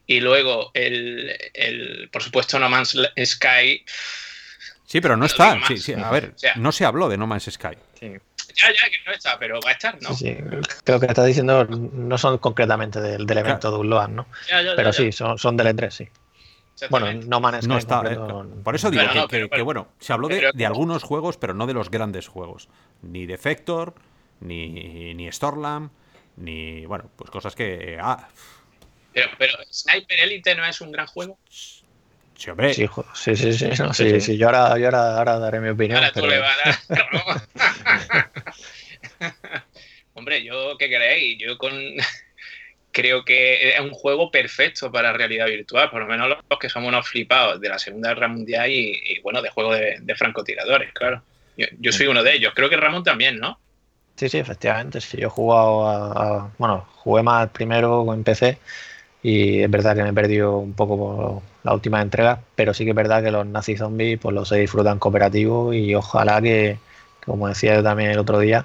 [0.07, 3.85] Y luego, el, el, por supuesto, No Man's Sky.
[4.87, 5.61] Sí, pero no está.
[5.67, 7.77] Sí, sí, a ver, no se habló de No Man's Sky.
[8.01, 10.15] Ya, ya, que no está, pero va a estar, ¿no?
[10.15, 10.37] Sí,
[10.85, 14.27] creo que está diciendo, no son concretamente del, del evento de Unload, ¿no?
[14.77, 16.09] pero sí, son, son del E3, sí.
[16.91, 17.69] Bueno, No Man's Sky.
[17.69, 18.19] No está, eh,
[18.63, 21.75] Por eso digo que, que, bueno, se habló de, de, algunos juegos, pero no de
[21.75, 22.69] los grandes juegos.
[23.03, 23.95] Ni de Vector,
[24.41, 25.91] ni, ni Storlam,
[26.37, 26.85] ni.
[26.87, 27.99] Bueno, pues cosas que.
[28.01, 28.29] Ah.
[29.13, 31.39] Pero, pero Sniper Elite no es un gran juego.
[31.49, 32.75] Sí, hombre.
[32.75, 35.99] Sí, sí, sí, sí, no, sí, sí, Yo, ahora, yo ahora, ahora, daré mi opinión.
[35.99, 36.27] Ahora pero...
[36.27, 38.31] tú le vas a dar.
[40.15, 41.39] hombre, yo, ¿qué queréis?
[41.39, 41.73] Yo con.
[42.97, 46.89] Creo que es un juego perfecto para realidad virtual, por lo menos los que somos
[46.89, 51.21] unos flipados de la Segunda Guerra Mundial y, bueno, de juego de, francotiradores, claro.
[51.79, 52.55] Yo, soy uno de ellos.
[52.57, 53.59] Creo que Ramón también, ¿no?
[54.15, 55.03] Sí, sí, efectivamente.
[55.03, 58.59] Sí, yo he jugado a, Bueno, jugué más primero en PC
[59.23, 62.85] y es verdad que me he perdido un poco por la última entrega, pero sí
[62.85, 66.79] que es verdad que los Nazi Zombies pues los se disfrutan cooperativo y ojalá que,
[67.27, 68.65] como decía yo también el otro día,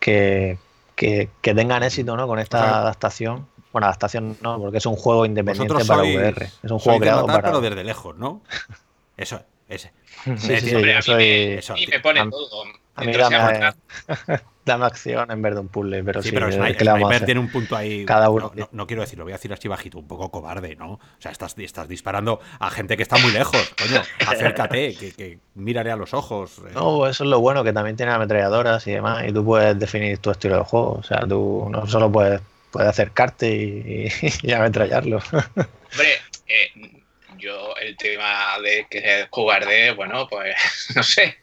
[0.00, 0.58] que,
[0.94, 2.26] que, tengan éxito ¿no?
[2.26, 3.46] con esta adaptación.
[3.72, 6.50] Bueno, adaptación no, porque es un juego independiente para VR.
[6.62, 7.42] Es un juego creado para.
[7.42, 8.42] Pero desde lejos, ¿no?
[9.16, 9.92] Eso, ese.
[10.24, 11.24] Sí, sí, sí, yo soy...
[11.58, 12.64] Eso, y me pone todo.
[12.96, 13.74] A mí dame,
[14.64, 16.30] dame, acción en vez de un puzzle, pero sí.
[16.32, 18.04] pero Sniper, tiene un punto ahí.
[18.04, 18.52] Cada uno.
[18.72, 20.92] No, quiero decirlo, voy a decir así bajito, un poco cobarde, ¿no?
[20.92, 23.74] O sea, estás, estás disparando a gente que está muy lejos.
[23.78, 26.58] Coño, acércate, que, que mírale a los ojos.
[26.58, 26.70] Eh.
[26.74, 30.18] No, eso es lo bueno, que también tiene ametralladoras y demás, y tú puedes definir
[30.18, 30.92] tu estilo de juego.
[30.92, 34.08] O sea, tú no solo puedes, puedes acercarte y,
[34.42, 35.18] y, ametrallarlo.
[35.32, 37.02] Hombre, eh,
[37.38, 40.56] yo el tema de que jugar de, bueno, pues
[40.96, 41.36] no sé,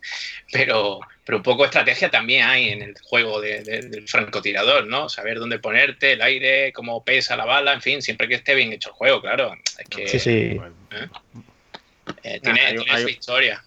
[0.51, 5.07] pero, pero un poco estrategia también hay en el juego del francotirador, ¿no?
[5.07, 8.73] Saber dónde ponerte, el aire, cómo pesa la bala, en fin, siempre que esté bien
[8.73, 9.53] hecho el juego, claro.
[9.77, 10.31] Es que, sí, sí.
[10.31, 11.07] ¿eh?
[12.23, 13.63] Eh, tiene, su historia.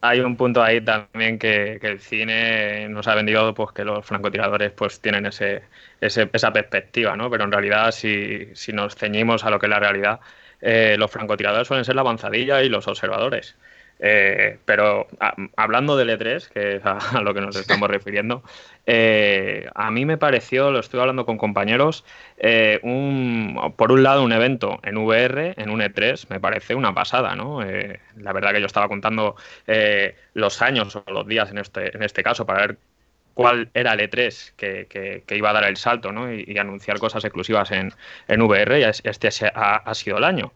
[0.00, 4.70] Hay un punto ahí también que, el cine nos ha vendido pues que los francotiradores
[4.72, 5.62] pues tienen ese,
[6.00, 7.30] esa perspectiva, ¿no?
[7.30, 10.20] Pero en realidad si, si nos ceñimos a lo que es la realidad,
[10.60, 13.56] eh, los francotiradores suelen ser la avanzadilla y los observadores.
[14.00, 15.08] Eh, pero
[15.56, 18.42] hablando del E3, que es a, lo que nos estamos refiriendo,
[18.86, 22.04] eh, a mí me pareció, lo estoy hablando con compañeros,
[22.82, 27.34] un, por un lado un evento en VR, en un E3, me parece una pasada,
[27.34, 27.60] ¿no?
[27.60, 29.36] la verdad que yo estaba contando
[30.34, 32.78] los años o los días en este, en este caso para ver
[33.38, 36.32] cuál era el E3 que, iba a dar el salto ¿no?
[36.32, 37.92] y, anunciar cosas exclusivas en,
[38.26, 40.52] en VR y este ha, sido el año.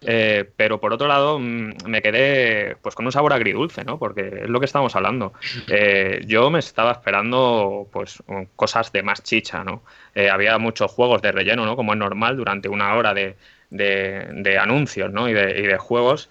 [0.00, 3.98] Eh, pero por otro lado mm, me quedé pues con un sabor agridulce, ¿no?
[3.98, 5.32] Porque es lo que estamos hablando.
[5.68, 8.22] Eh, yo me estaba esperando pues
[8.56, 9.82] cosas de más chicha, ¿no?
[10.14, 11.76] Eh, había muchos juegos de relleno, ¿no?
[11.76, 13.36] Como es normal durante una hora de,
[13.70, 15.28] de, anuncios ¿no?
[15.28, 16.30] y, de, y de juegos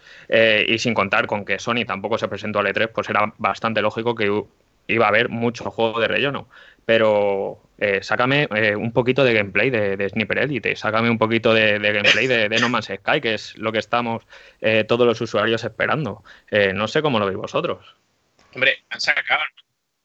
[0.68, 4.16] y sin contar con que Sony tampoco se presentó al E3, pues era bastante lógico
[4.16, 4.44] que
[4.88, 6.48] iba a haber mucho juego de relleno.
[6.86, 11.78] Pero eh, sácame eh, un poquito de gameplay de, Sniper Elite, sácame un poquito de,
[11.80, 14.24] gameplay de, No Man's Sky, que es lo que estamos
[14.62, 16.24] eh, todos los usuarios esperando.
[16.74, 17.96] no sé cómo lo veis vosotros.
[18.56, 19.42] Hombre, han sacado,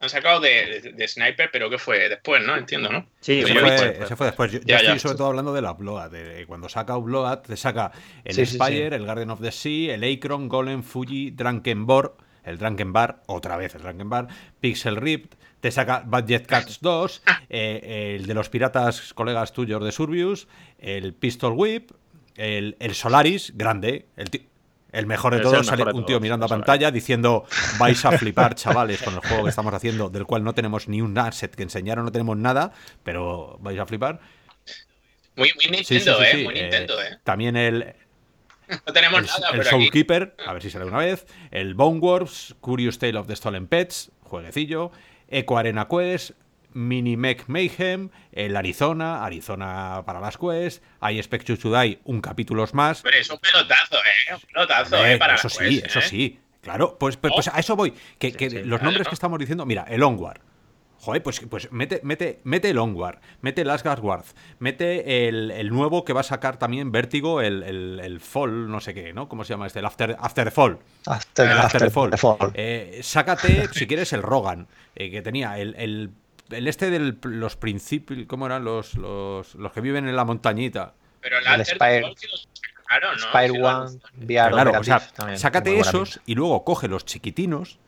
[0.00, 2.56] han sacado de, Sniper, pero que fue después, ¿no?
[2.56, 3.06] Entiendo, ¿no?
[3.20, 4.52] Sí, ese fue, fue, después.
[4.52, 6.10] Yo, estoy sobre todo hablando de la Upload.
[6.10, 7.92] De, cuando saca Upload, te saca
[8.24, 13.22] el Spire, el Garden of the Sea, el Acron, Golem, Fuji, Drankenborg el Drunken Bar,
[13.26, 14.28] otra vez el Drunken Bar,
[14.60, 19.92] Pixel Ripped, te saca Budget Cats 2, eh, el de los piratas colegas tuyos de
[19.92, 21.92] Surbius, el Pistol Whip,
[22.36, 24.28] el, Solaris, grande, el,
[24.90, 27.44] el mejor de todos, sale un tío mirando a pantalla diciendo
[27.78, 31.00] vais a flipar, chavales, con el juego que estamos haciendo, del cual no tenemos ni
[31.00, 34.20] un asset que enseñaron, no tenemos nada, pero vais a flipar.
[35.34, 37.18] Muy, Nintendo, eh, muy Nintendo, eh.
[37.24, 37.94] También el,
[38.86, 39.56] no tenemos el, nada.
[39.56, 41.26] El Soulkeeper, a ver si sale una vez.
[41.50, 44.92] El Bone Wars, Curious Tale of the Stolen Pets, jueguecillo.
[45.28, 46.32] Eco Arena Quest,
[46.74, 53.02] Mini Mech Mayhem, el Arizona, Arizona para las Quest, hay Spec Chuchudai, un capítulo más.
[53.02, 54.34] Pero es un pelotazo, ¿eh?
[54.34, 55.18] Un pelotazo, ¿eh?
[55.18, 56.02] Para eso sí, eso ¿eh?
[56.02, 56.38] sí.
[56.60, 57.92] Claro, pues, pues, pues, a eso voy.
[58.18, 60.40] Que, los nombres que estamos diciendo, mira, el Onward,
[61.02, 64.04] Joder, pues, pues mete, mete, mete el Onward, mete el Asgard
[64.60, 67.64] mete el, nuevo que va a sacar también Vértigo, el,
[68.00, 69.28] el, Fall, no sé qué, ¿no?
[69.28, 69.80] ¿Cómo se llama este?
[69.80, 70.78] El After, after the Fall.
[71.06, 72.52] After, el after, the Fall.
[72.54, 78.24] Eh, sácate, si quieres, el Rogan, eh, que tenía el, el, este de los principios,
[78.28, 80.94] ¿cómo eran los, los, los que viven en la montañita?
[81.20, 82.14] Pero el, Spire.
[82.86, 83.18] Claro, ¿no?
[83.18, 85.00] Spire One, VR claro, o sea,
[85.34, 87.80] sácate esos y luego coge los chiquitinos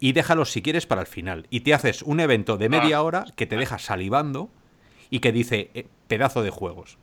[0.00, 1.46] y déjalos si quieres para el final.
[1.50, 3.02] Y te haces un evento de media ah.
[3.02, 4.50] hora que te deja salivando
[5.10, 6.98] y que dice eh, pedazo de juegos.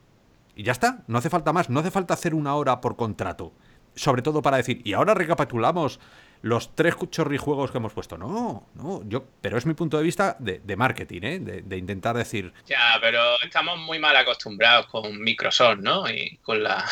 [0.56, 3.54] Y ya está, no hace falta más, no hace falta hacer una hora por contrato.
[3.96, 6.00] Sobre todo para decir, y ahora recapitulamos
[6.44, 8.18] los tres chorrijuegos que hemos puesto.
[8.18, 11.40] No, no, yo, pero es mi punto de vista de, marketing, ¿eh?
[11.40, 12.54] De, intentar decir.
[12.66, 16.10] Ya, pero estamos muy mal acostumbrados con Microsoft, ¿no?
[16.10, 16.86] Y con la.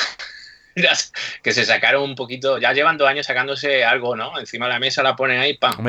[1.43, 2.57] Que se sacaron un poquito.
[2.57, 4.39] Ya llevan dos años sacándose algo, ¿no?
[4.39, 5.85] Encima de la mesa la ponen ahí, ¡pam!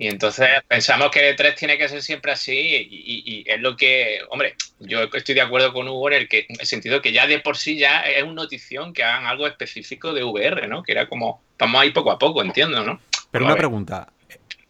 [0.00, 4.20] Y entonces pensamos que el 3 tiene que ser siempre así y, es lo que,
[4.30, 7.26] hombre, yo estoy de acuerdo con Hugo en el, que, en el sentido que ya
[7.26, 10.82] de por sí ya es una notición que hagan algo específico de VR, ¿no?
[10.82, 12.98] Que era como, vamos ahí poco a poco, entiendo, ¿no?
[13.30, 14.10] Pero una pregunta.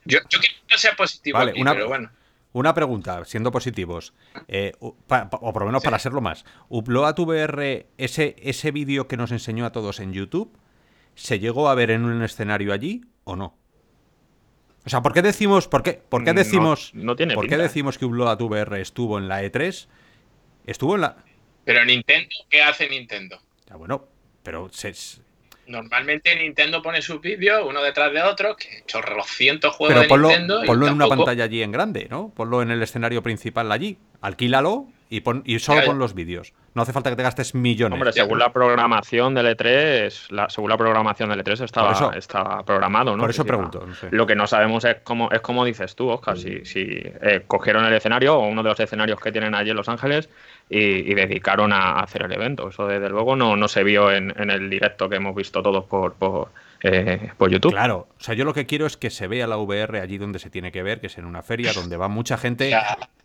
[0.04, 2.10] Yo, yo quiero que sea positivo vale, una, pero bueno.
[2.52, 4.12] Una pregunta, siendo positivos,
[4.48, 6.44] eh, o por lo menos para serlo más.
[6.68, 10.50] ¿Upload VR, ese, ese vídeo que nos enseñó a todos en YouTube,
[11.14, 13.56] se llegó a ver en un escenario allí o no?
[14.84, 17.98] O sea, ¿por qué decimos, por qué, por qué decimos, no, tiene ¿por qué decimos
[17.98, 19.86] que Upload VR estuvo en la E3?
[20.66, 21.16] Estuvo en la.
[21.64, 23.40] Pero Nintendo, ¿qué hace Nintendo?
[23.68, 24.08] Ya, bueno,
[24.42, 24.92] pero se,
[25.70, 30.08] Normalmente Nintendo pone sus vídeos uno detrás de otro, que chorro los cientos juegos de
[30.08, 30.62] Nintendo.
[30.66, 32.32] Ponlo en una pantalla allí en grande, ¿no?
[32.34, 33.96] Ponlo en el escenario principal allí.
[34.20, 36.54] Alquílalo y, pon, y solo pon los vídeos.
[36.72, 37.94] No hace falta que te gastes millones.
[37.94, 43.16] Hombre, según la programación del E3, la, según la programación del E3 estaba, estaba programado,
[43.16, 43.22] ¿no?
[43.24, 43.84] Por eso pregunto.
[44.12, 47.84] Lo que no sabemos es cómo, es como dices tú, Oscar, si, si eh, cogieron
[47.84, 50.28] el escenario o uno de los escenarios que tienen allí en Los Ángeles
[50.68, 52.68] y, dedicaron a, hacer el evento.
[52.68, 56.14] Eso desde luego no, no se vio en, el directo que hemos visto todos por,
[56.14, 56.50] por,
[56.82, 57.72] eh, por, YouTube.
[57.72, 60.38] Claro, o sea, yo lo que quiero es que se vea la VR allí donde
[60.38, 62.74] se tiene que ver, que es en una feria donde va mucha gente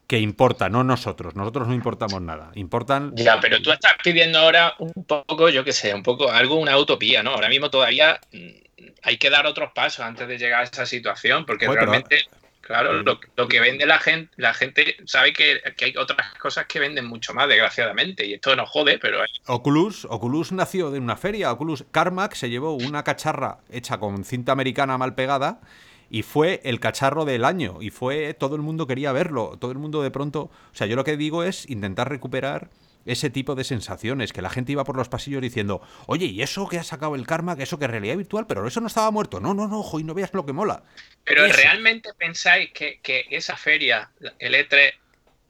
[0.07, 1.35] que importa, no nosotros.
[1.35, 2.51] Nosotros no importamos nada.
[2.55, 3.15] Importan.
[3.15, 6.77] Ya, pero tú estás pidiendo ahora un poco, yo qué sé, un poco algo, una
[6.77, 7.31] utopía, ¿no?
[7.31, 11.45] Ahora mismo todavía mm, hay que dar otros pasos antes de llegar a esa situación,
[11.45, 12.25] porque realmente.
[12.65, 17.05] Claro, lo, que vende la gente, la gente sabe que, hay otras cosas que venden
[17.05, 19.19] mucho más, desgraciadamente, y esto nos jode, pero...
[19.45, 24.51] Oculus, Oculus nació de una feria, Oculus Carmack se llevó una cacharra hecha con cinta
[24.51, 25.61] americana mal pegada
[26.09, 29.77] y fue el cacharro del año y fue todo el mundo quería verlo, todo el
[29.77, 32.69] mundo de pronto, o sea, yo lo que digo es intentar recuperar
[33.05, 36.67] ese tipo de sensaciones, que la gente iba por los pasillos diciendo, oye, ¿y eso
[36.67, 39.11] que ha sacado el karma, que eso que es realidad virtual, pero eso no estaba
[39.11, 39.39] muerto?
[39.39, 40.83] No, no, no, ojo, y no veas lo que mola.
[41.23, 44.93] Pero ¿realmente pensáis que, esa feria, el E3,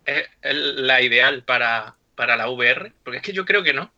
[0.06, 2.94] es la ideal para, para la VR?
[3.04, 3.92] Porque es que yo creo que no.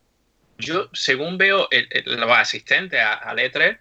[0.58, 1.68] Yo, según veo
[2.06, 3.78] los asistentes al E3,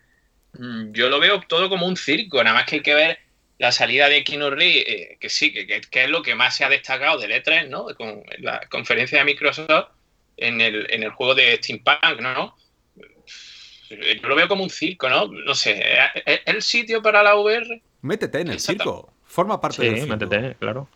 [0.58, 3.20] Mm, yo lo veo todo como un circo, nada más que hay que ver
[3.60, 7.20] la salida de Keanu eh, que sí, que, es lo que más se ha destacado
[7.20, 7.88] del E3, ¿no?
[7.96, 9.90] Con la conferencia de Microsoft
[10.38, 12.56] en el, en el juego de Steampunk, ¿no?
[13.90, 15.28] Yo lo veo como un circo, ¿no?
[15.28, 15.82] No sé,
[16.26, 17.82] ¿es el sitio para la VR?
[18.02, 20.18] Métete en el circo, forma parte del circo.
[20.18, 20.88] métete, claro.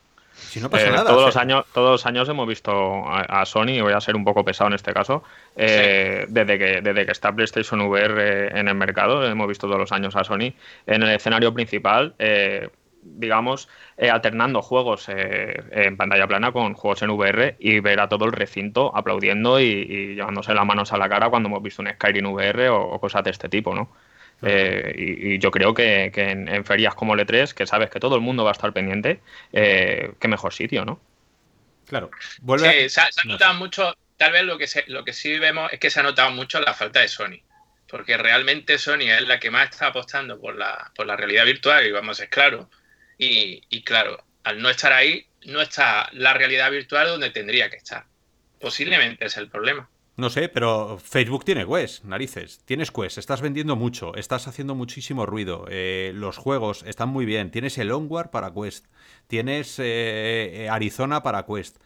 [0.52, 1.06] Si no pasa eh, nada.
[1.06, 4.26] Todos, los años, todos los años hemos visto a, Sony, y voy a ser un
[4.26, 5.24] poco pesado en este caso,
[5.56, 9.94] eh, desde, que, desde que está PlayStation VR en el mercado, hemos visto todos los
[9.94, 10.52] años a Sony
[10.88, 12.16] en el escenario principal.
[12.20, 12.68] Eh,
[13.02, 18.32] digamos, alternando juegos en pantalla plana con juegos en VR y ver a todo el
[18.32, 22.70] recinto aplaudiendo y, llevándose las manos a la cara cuando hemos visto un Skyrim VR
[22.70, 23.90] o, cosas de este tipo, ¿no?
[24.42, 28.22] Eh, y, yo creo que, en, ferias como el E3, que sabes que todo el
[28.22, 29.22] mundo va a estar pendiente,
[29.54, 31.00] eh, qué mejor sitio, ¿no?
[31.88, 32.10] Claro.
[32.58, 35.90] Sí, se, ha, notado mucho, tal vez lo que, lo que sí vemos es que
[35.90, 37.42] se ha notado mucho la falta de Sony.
[37.88, 41.86] Porque realmente Sony es la que más está apostando por la, por la realidad virtual,
[41.86, 42.70] y vamos, es claro.
[43.18, 47.78] Y, y claro, al no estar ahí, no está la realidad virtual donde tendría que
[47.78, 48.06] estar.
[48.60, 49.90] Posiblemente es el problema.
[50.18, 52.62] No sé, pero Facebook tiene Quest, narices.
[52.66, 55.66] Tienes Quest, estás vendiendo mucho, estás haciendo muchísimo ruido.
[55.70, 57.50] Eh, los juegos están muy bien.
[57.50, 58.88] Tienes el Onward para Quest,
[59.28, 61.78] tienes eh, Arizona para Quest.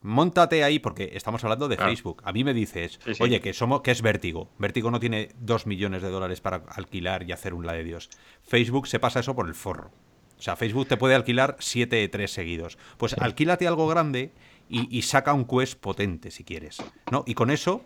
[0.00, 2.22] Móntate ahí porque estamos hablando de Facebook.
[2.24, 4.50] A mí me dices, oye, que somos, que es Vértigo.
[4.58, 8.08] Vértigo no tiene dos millones de dólares para alquilar y hacer un la de Dios.
[8.42, 9.90] Facebook se pasa eso por el forro.
[10.38, 12.78] O sea, Facebook te puede alquilar siete tres seguidos.
[12.98, 14.32] Pues alquílate algo grande
[14.68, 16.78] y, saca un quest potente si quieres.
[17.10, 17.22] ¿no?
[17.26, 17.82] Y con eso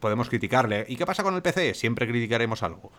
[0.00, 0.86] podemos criticarle.
[0.88, 1.74] ¿Y qué pasa con el PC?
[1.74, 2.90] Siempre criticaremos algo.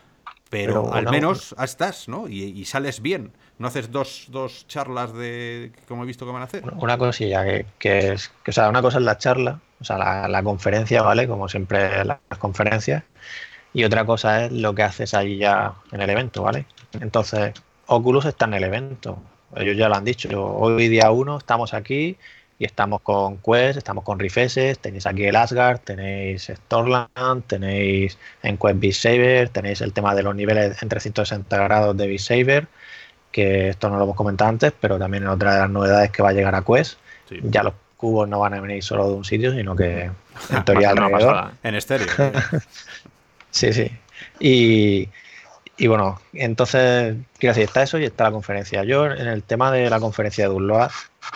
[0.50, 2.28] Pero, al menos estás, ¿no?
[2.28, 3.32] Y, sales bien.
[3.60, 6.64] No haces dos, dos, charlas de como he visto que van a hacer.
[6.78, 9.98] Una cosilla que, que es, que, o sea, una cosa es la charla, o sea,
[9.98, 11.28] la, la conferencia, ¿vale?
[11.28, 13.04] Como siempre las conferencias.
[13.74, 16.66] Y otra cosa es lo que haces ahí ya en el evento, ¿vale?
[17.00, 17.54] Entonces,
[17.86, 19.22] Oculus está en el evento.
[19.56, 20.30] Ellos ya lo han dicho.
[20.56, 22.18] Hoy día uno estamos aquí
[22.60, 28.58] y estamos con Quest, estamos con Rifeses, tenéis aquí el Asgard, tenéis Storland, tenéis en
[28.58, 32.68] Quest Beat Saber, tenéis el tema de los niveles en 360 grados de Beat Saber,
[33.32, 36.22] que esto no lo hemos comentado antes, pero también es otra de las novedades que
[36.22, 37.00] va a llegar a Quest.
[37.44, 40.12] Ya los cubos no van a venir solo de un sitio, sino que
[40.50, 41.52] en teoría alrededor.
[41.64, 42.08] En estéreo.
[43.52, 43.90] sí, sí.
[44.42, 45.08] Y,
[45.78, 48.84] y bueno, entonces, quiero decir, está eso y está la conferencia.
[48.84, 50.92] Yo en el tema de la conferencia de Dunloa,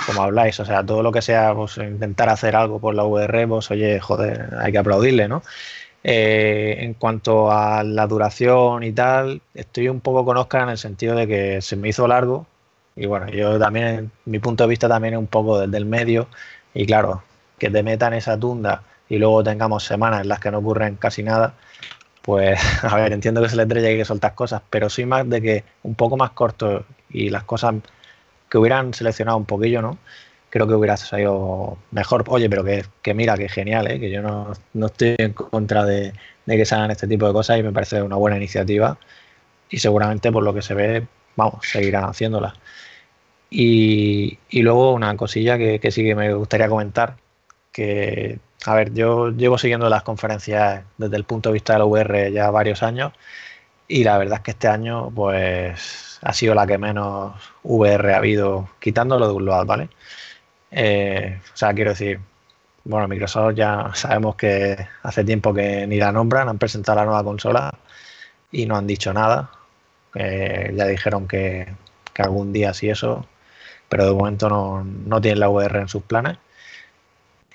[0.06, 3.48] como habláis, o sea, todo lo que sea pues, intentar hacer algo por la VR,
[3.48, 5.44] pues oye, joder, hay que aplaudirle, ¿no?
[6.04, 10.78] Eh, en cuanto a la duración y tal, estoy un poco con Oscar en el
[10.78, 12.46] sentido de que se me hizo largo
[12.96, 16.28] y bueno, yo también, mi punto de vista también es un poco desde el medio
[16.74, 17.24] y claro,
[17.58, 21.24] que te metan esa tunda y luego tengamos semanas en las que no ocurren casi
[21.24, 21.54] nada,
[22.22, 25.30] pues a ver, entiendo que se le y hay que soltar cosas, pero soy más
[25.30, 27.76] de que un poco más corto y las cosas
[28.54, 29.98] que hubieran seleccionado un poquillo, ¿no?
[30.52, 32.24] Creo que hubiera salido mejor.
[32.28, 34.00] Oye, pero que, que mira, que genial, ¿eh?
[34.00, 34.54] que yo no,
[34.86, 36.14] estoy en contra de,
[36.46, 39.00] que se hagan este tipo de cosas y me parece una buena iniciativa
[39.72, 42.54] y seguramente por lo que se ve, vamos, seguirán haciéndola.
[43.50, 47.18] Y, y luego una cosilla que, que sí que me gustaría comentar,
[47.72, 51.86] que a ver, yo llevo siguiendo las conferencias desde el punto de vista de la
[51.86, 53.14] VR ya varios años
[53.88, 58.18] y la verdad es que este año pues ha sido la que menos VR ha
[58.18, 59.90] habido, quitándolo de un lado, ¿vale?
[60.72, 62.20] Eh, o sea, quiero decir,
[62.86, 67.24] bueno, Microsoft ya sabemos que hace tiempo que ni la nombran, han presentado la nueva
[67.24, 67.74] consola
[68.52, 69.52] y no han dicho nada.
[70.16, 71.74] ya dijeron que,
[72.18, 73.26] algún día sí eso,
[73.90, 76.38] pero de momento no, no tienen la VR en sus planes.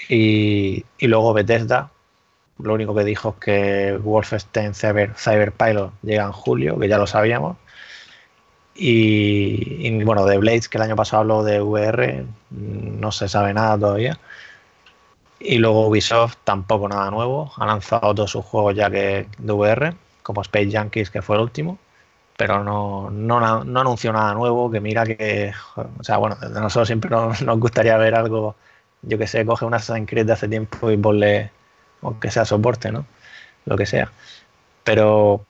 [0.09, 1.91] Y, luego Bethesda,
[2.59, 7.07] lo único que dijo es que Wolfenstein Cyber, Cyberpilot llega en julio, que ya lo
[7.07, 7.57] sabíamos.
[8.81, 13.79] Y, bueno, de Blades, que el año pasado habló de VR, no se sabe nada
[13.79, 14.19] todavía.
[15.41, 17.53] Y luego Ubisoft tampoco nada nuevo.
[17.57, 21.43] Ha lanzado todos sus juegos ya que de VR, como Space Junkies, que fue el
[21.43, 21.79] último.
[22.37, 24.71] Pero no, no, no anunció nada nuevo.
[24.71, 25.53] Que mira que.
[25.77, 28.57] O sea, bueno, a nosotros siempre nos, nos gustaría ver algo
[29.03, 31.51] yo que sé, coge una Assassin's de hace tiempo y ponle,
[32.03, 33.07] aunque sea soporte, ¿no?
[33.67, 34.11] Lo que sea.
[34.85, 35.47] Pero,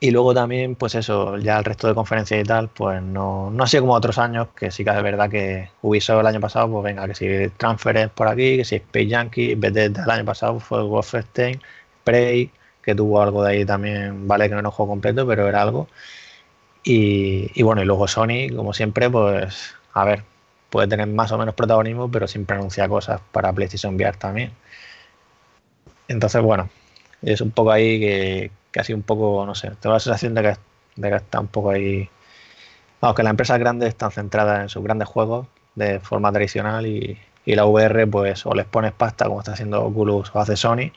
[0.00, 3.64] y luego también, pues eso, ya el resto de conferencias y tal, pues no, no
[3.64, 6.70] ha sido como otros años, que sí que es verdad que Ubisoft el año pasado,
[6.70, 10.60] pues venga, que si Transference por aquí, que si Space Yankee, Bethesda el año pasado
[10.60, 11.60] fue Wolfenstein,
[12.04, 12.50] Prey,
[12.82, 15.62] que tuvo algo de ahí también, vale que no era un juego completo, pero era
[15.62, 15.88] algo.
[16.84, 20.24] Y, y bueno, y luego Sony, como siempre, pues a ver,
[20.70, 24.52] puede tener más o menos protagonismo, pero siempre anuncia cosas para PlayStation VR también.
[26.08, 26.70] Entonces, bueno,
[27.22, 30.54] es un poco ahí que, casi un poco, no sé, tengo la sensación de que,
[30.94, 32.08] de que está un poco ahí.
[33.00, 37.18] Vamos, que las empresas grandes están centradas en sus grandes juegos de forma tradicional y,
[37.44, 40.92] y la VR, pues, o les pones pasta como está haciendo Oculus o hace Sony,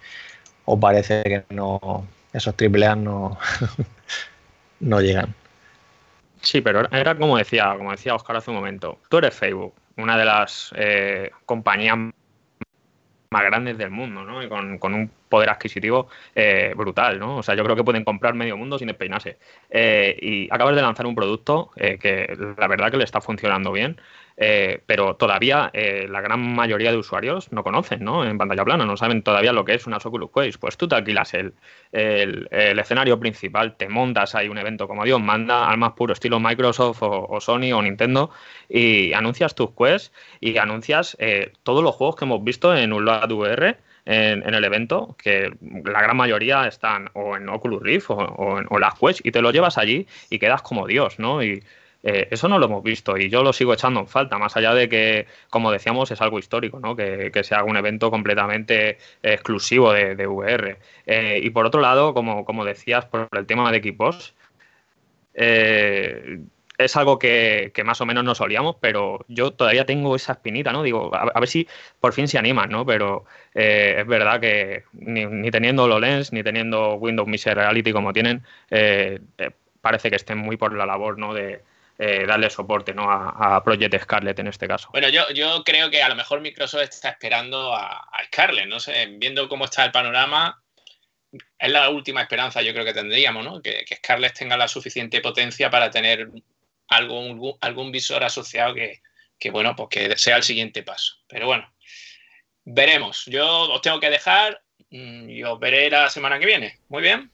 [0.65, 3.39] o parece que no esos AAA no,
[4.79, 5.33] no llegan.
[6.41, 8.99] Sí, pero era como decía, como decía Oscar hace un momento.
[9.09, 11.97] Tú eres Facebook, una de las eh, compañías
[13.31, 14.43] más grandes del mundo, ¿no?
[14.43, 17.37] Y con, un poder adquisitivo eh, brutal, ¿no?
[17.37, 19.37] O sea, yo creo que pueden comprar medio mundo sin despeinarse.
[19.69, 23.97] Eh, y acabas de lanzar un producto que la verdad que le está funcionando bien.
[24.43, 28.25] Eh, pero todavía eh, la gran mayoría de usuarios no conocen, ¿no?
[28.25, 30.59] En pantalla plana, no saben todavía lo que es una Oculus Quest.
[30.59, 31.53] Pues tú te alquilas el,
[31.91, 36.39] el, escenario principal, te montas ahí un evento como Dios manda, al más puro estilo
[36.39, 38.31] Microsoft o, Sony o Nintendo,
[38.67, 43.03] y anuncias tus quests y anuncias eh, todos los juegos que hemos visto en un
[43.03, 43.77] VR.
[44.03, 45.53] En, en, el evento, que
[45.85, 49.51] la gran mayoría están o en Oculus Rift o, en, las Quest, y te lo
[49.51, 51.43] llevas allí y quedas como Dios, ¿no?
[51.43, 51.63] Y,
[52.03, 54.73] eh, eso no lo hemos visto y yo lo sigo echando en falta, más allá
[54.73, 56.95] de que, como decíamos, es algo histórico, ¿no?
[56.95, 60.77] que, que se un evento completamente exclusivo de, VR.
[61.05, 64.33] Eh, y por otro lado, como, como, decías, por el tema de equipos,
[65.35, 66.39] eh,
[66.77, 70.81] es algo que, más o menos nos olíamos, pero yo todavía tengo esa espinita, ¿no?
[70.81, 71.67] Digo, a, ver si
[71.99, 72.85] por fin se animan, ¿no?
[72.85, 78.43] Pero es verdad que ni, ni, teniendo HoloLens, ni teniendo Windows Mixed Reality como tienen,
[79.81, 81.33] parece que estén muy por la labor, ¿no?
[81.35, 81.61] De,
[82.03, 83.03] eh, darle soporte ¿no?
[83.11, 84.89] a, Project Scarlet en este caso.
[84.91, 89.05] Bueno, yo, yo creo que a lo mejor Microsoft está esperando a, Scarlet, no sé,
[89.19, 90.63] viendo cómo está el panorama,
[91.59, 93.61] es la última esperanza yo creo que tendríamos, ¿no?
[93.61, 96.27] Que, que Scarlet tenga la suficiente potencia para tener
[96.87, 99.03] algún, algún visor asociado que,
[99.37, 101.17] que, bueno, pues que sea el siguiente paso.
[101.27, 101.71] Pero bueno,
[102.65, 103.25] veremos.
[103.27, 106.79] Yo os tengo que dejar mm, y os veré la semana que viene.
[106.89, 107.31] Muy bien.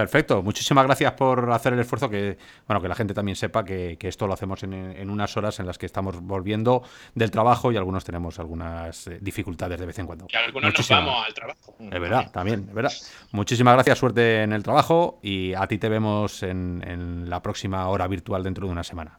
[0.00, 3.98] Perfecto, muchísimas gracias por hacer el esfuerzo, que bueno que la gente también sepa que,
[4.00, 6.82] esto lo hacemos en, unas horas en las que estamos volviendo
[7.14, 10.26] del trabajo y algunos tenemos algunas eh, dificultades de vez en cuando.
[10.30, 11.76] Y algunos nos vamos al trabajo.
[11.78, 12.92] Es verdad, también, es verdad.
[13.32, 17.86] Muchísimas gracias, suerte en el trabajo y a ti te vemos en, en la próxima
[17.88, 19.18] hora virtual dentro de una semana.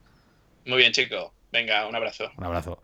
[0.65, 1.29] Muy bien, chicos.
[1.51, 2.31] Venga, un abrazo.
[2.35, 2.81] Un abrazo.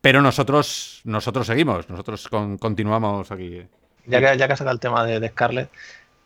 [0.00, 3.66] Pero nosotros, nosotros seguimos, nosotros continuamos aquí.
[4.06, 5.68] Ya que, ya que has sacado el tema de, Scarlett,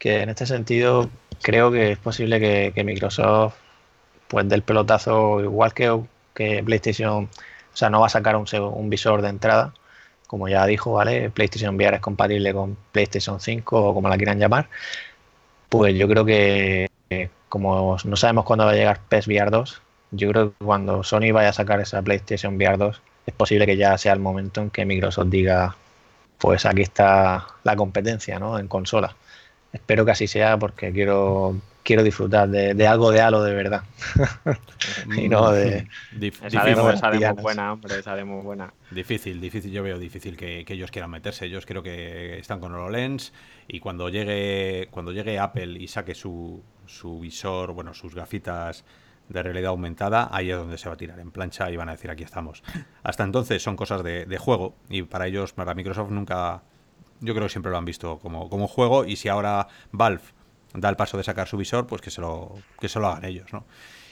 [0.01, 1.11] que en este sentido
[1.43, 3.55] creo que es posible que, Microsoft
[4.29, 6.01] pues del pelotazo igual que,
[6.35, 9.75] que PlayStation, o sea, no va a sacar un, un visor de entrada,
[10.27, 11.31] como ya dijo, ¿vale?
[11.31, 14.69] PlayStation VR es compatible con PlayStation 5 o como la quieran llamar,
[15.69, 16.89] pues yo creo que
[17.49, 19.83] como no sabemos cuándo va a llegar PES VR 2,
[20.13, 23.77] yo creo que cuando Sony vaya a sacar esa PlayStation VR 2, es posible que
[23.77, 25.77] ya sea el momento en que Microsoft diga,
[26.39, 28.59] pues aquí está la competencia, ¿no?
[28.59, 29.15] En consola.
[29.73, 33.83] Espero que así sea porque quiero quiero disfrutar de, algo de Halo de verdad.
[35.17, 35.89] y no de.
[36.21, 38.73] esa, demo, esa buena, hombre, esa demo buena.
[38.91, 39.73] Difícil, difícil.
[39.73, 41.47] Yo veo difícil que, ellos quieran meterse.
[41.47, 43.33] Ellos creo que están con HoloLens
[43.69, 48.85] y cuando llegue, cuando llegue Apple y saque su, su visor, bueno, sus gafitas
[49.29, 51.93] de realidad aumentada, ahí es donde se va a tirar en plancha y van a
[51.93, 52.65] decir aquí estamos.
[53.05, 56.63] Hasta entonces son cosas de, juego y para ellos, para Microsoft nunca,
[57.21, 60.23] yo creo que siempre lo han visto como, como juego y si ahora Valve
[60.75, 63.25] da el paso de sacar su visor, pues que se lo, que se lo hagan
[63.25, 63.65] ellos, ¿no?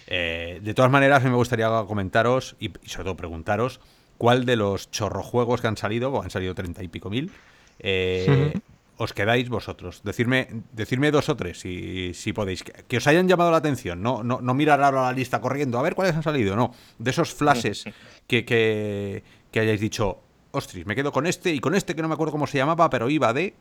[0.06, 3.80] Eh, de todas maneras, a mí me gustaría comentaros y, sobre todo preguntaros
[4.16, 7.30] cuál de los chorrojuegos que han salido, o han salido treinta y pico mil,
[7.78, 8.54] eh,
[8.96, 10.02] os quedáis vosotros.
[10.02, 12.64] Decirme, decirme dos o tres, si, si podéis.
[12.64, 14.02] Que, os hayan llamado la atención.
[14.02, 16.56] No, no, no mirar ahora la lista corriendo, a ver cuáles han salido.
[16.56, 17.84] No, de esos flashes
[18.26, 20.20] que, que, que hayáis dicho,
[20.58, 22.90] ostras, me quedo con este y con este que no me acuerdo cómo se llamaba,
[22.90, 23.54] pero iba de.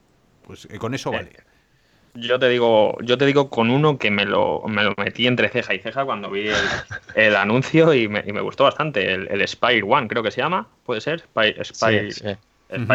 [0.45, 1.31] Pues eh, con eso vale.
[2.13, 5.49] Yo te digo, yo te digo con uno que me lo, me lo metí entre
[5.49, 6.49] ceja y ceja cuando vi
[7.15, 9.13] el, anuncio y me, y me, gustó bastante.
[9.13, 11.21] El, el, Spire One, creo que se llama, ¿puede ser?
[11.21, 11.61] Spire,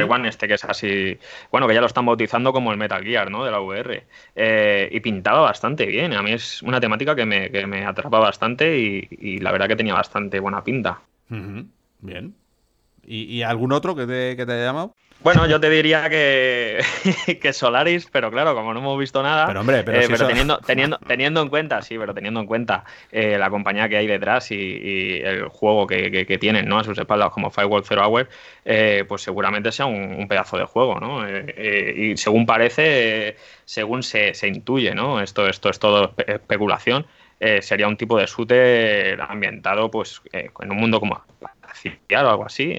[0.09, 1.19] One, este que es así,
[1.51, 3.45] bueno, que ya lo están bautizando como el Metal Gear, ¿no?
[3.45, 4.05] De la VR.
[4.35, 6.13] Eh, y pintaba bastante bien.
[6.15, 9.77] A mí es una temática que me, que me atrapa bastante y, la verdad que
[9.77, 11.01] tenía bastante buena pinta.
[12.01, 12.35] Bien.
[13.05, 14.95] ¿Y, algún otro que te, que te haya llamado?
[15.23, 16.83] Bueno, yo te diría que,
[17.41, 19.47] que Solaris, pero claro, como no hemos visto nada.
[19.47, 23.39] Pero hombre, pero, eh, teniendo, teniendo, teniendo en cuenta, sí, pero teniendo en cuenta eh,
[23.39, 26.79] la compañía que hay detrás y, el juego que, que, tienen ¿no?
[26.79, 28.29] a sus espaldas como Firewall Zero Hour,
[28.65, 31.25] eh, pues seguramente sea un, pedazo de juego, ¿no?
[31.29, 35.21] y según parece, según se, se, intuye, ¿no?
[35.21, 37.07] Esto, esto es todo especulación.
[37.61, 42.75] Sería un tipo de shooter ambientado pues en un mundo como o algo así.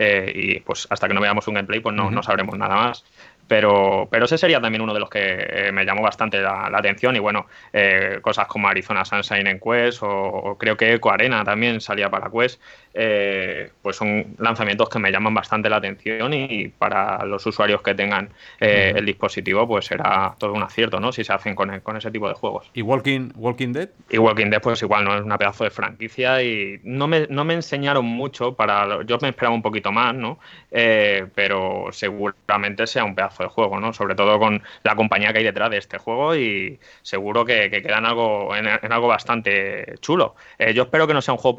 [0.00, 3.04] Eh, y pues hasta que no veamos un gameplay, pues no, no sabremos nada más.
[3.48, 7.16] Pero, pero ese sería también uno de los que eh, me llamó bastante la, atención.
[7.16, 11.80] Y bueno, eh, cosas como Arizona Sunshine en Quest o, creo que Eco Arena también
[11.80, 12.60] salía para Quest,
[13.00, 17.94] eh, pues son lanzamientos que me llaman bastante la atención y para los usuarios que
[17.94, 21.12] tengan el dispositivo, pues será todo un acierto, ¿no?
[21.12, 22.70] Si se hacen con, con ese tipo de juegos.
[22.74, 23.88] ¿Y Walking, Walking Dead?
[24.10, 25.16] Y Walking Dead, pues igual, ¿no?
[25.16, 29.02] Es una pedazo de franquicia y no me, no me enseñaron mucho para.
[29.04, 30.38] Yo me esperaba un poquito más, ¿no?
[30.70, 33.92] pero seguramente sea un pedazo de juego, ¿no?
[33.92, 37.82] Sobre todo con la compañía que hay detrás de este juego y seguro que, que
[37.82, 40.34] quedan algo, en, algo bastante chulo.
[40.58, 41.56] Eh, yo espero que no sea un juego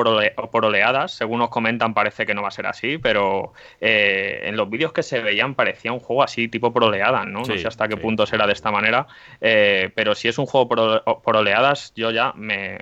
[0.51, 4.57] por, oleadas, según nos comentan parece que no va a ser así, pero eh, en
[4.57, 7.39] los vídeos que se veían parecía un juego así tipo por oleadas, ¿no?
[7.39, 9.07] no sé hasta qué punto será de esta manera,
[9.41, 12.79] eh, pero si es un juego por, oleadas, yo ya me,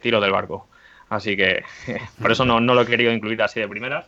[0.00, 0.68] tiro del barco.
[1.08, 1.64] Así que
[2.20, 4.06] por eso no, no, lo he querido incluir así de primeras.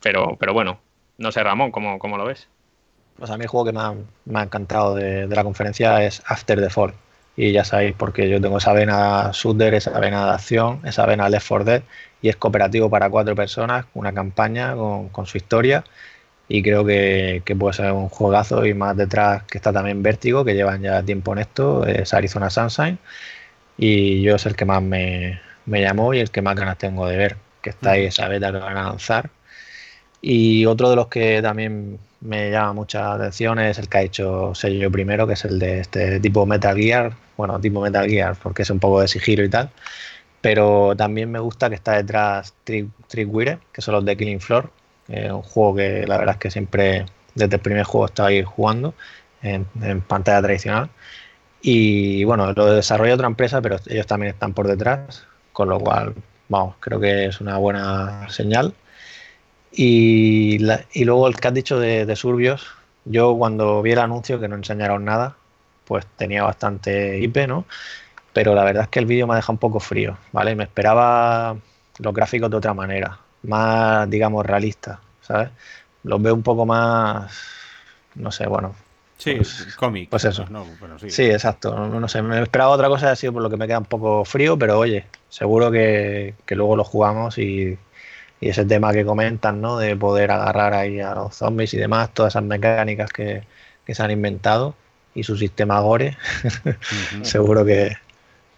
[0.00, 0.80] pero, pero bueno,
[1.18, 2.48] no sé, Ramón, ¿cómo, cómo lo ves?
[3.18, 6.70] Pues a mí el juego que me ha, encantado de, la conferencia es After the
[6.70, 6.94] Fall.
[7.36, 11.28] Y ya sabéis, porque yo tengo esa vena shooter, esa vena de acción, esa vena
[11.28, 11.82] Left 4 Dead,
[12.22, 15.84] y es cooperativo para cuatro personas, una campaña con, su historia.
[16.48, 18.64] Y creo que, puede ser un juegazo.
[18.66, 22.50] Y más detrás que está también Vértigo, que llevan ya tiempo en esto, es Arizona
[22.50, 22.98] Sunshine.
[23.76, 27.06] Y yo es el que más me, me llamó y el que más ganas tengo
[27.06, 29.30] de ver, que está ahí esa beta que van a lanzar.
[30.20, 34.54] Y otro de los que también me llama mucha atención es el que ha hecho
[34.54, 38.62] sello primero, que es el de este tipo Metal Gear, bueno, tipo Metal Gear porque
[38.62, 39.70] es un poco de sigilo y tal,
[40.48, 44.70] pero también me gusta que está detrás Trick, Trickwire, que son los de Killing Floor,
[45.06, 48.94] un juego que la verdad es que siempre desde el primer juego estaba ahí jugando
[49.42, 49.66] en,
[50.00, 50.88] pantalla tradicional.
[51.60, 56.14] Y bueno, lo desarrolla otra empresa, pero ellos también están por detrás, con lo cual,
[56.48, 58.72] vamos, creo que es una buena señal.
[59.70, 60.60] Y,
[61.04, 62.68] luego el que has dicho de, Surbios,
[63.04, 65.36] yo cuando vi el anuncio que no enseñaron nada,
[65.84, 67.66] pues tenía bastante IP, ¿no?
[68.38, 70.54] Pero la verdad es que el vídeo me ha dejado un poco frío, ¿vale?
[70.54, 71.56] Me esperaba
[71.98, 75.48] los gráficos de otra manera, más, digamos, realistas, ¿sabes?
[76.04, 77.36] Los veo un poco más,
[78.14, 78.76] no sé, bueno.
[79.16, 80.08] Sí, pues, cómic.
[80.08, 80.46] Pues eso.
[81.08, 81.24] sí.
[81.24, 81.74] exacto.
[81.88, 84.24] No, sé, me esperaba otra cosa, ha sido por lo que me queda un poco
[84.24, 87.76] frío, pero oye, seguro que, que luego lo jugamos y
[88.40, 89.78] y ese tema que comentan, ¿no?
[89.78, 93.42] De poder agarrar ahí a los zombies y demás, todas esas mecánicas que,
[93.88, 94.76] se han inventado
[95.12, 96.16] y su sistema Gore,
[97.22, 97.96] seguro que,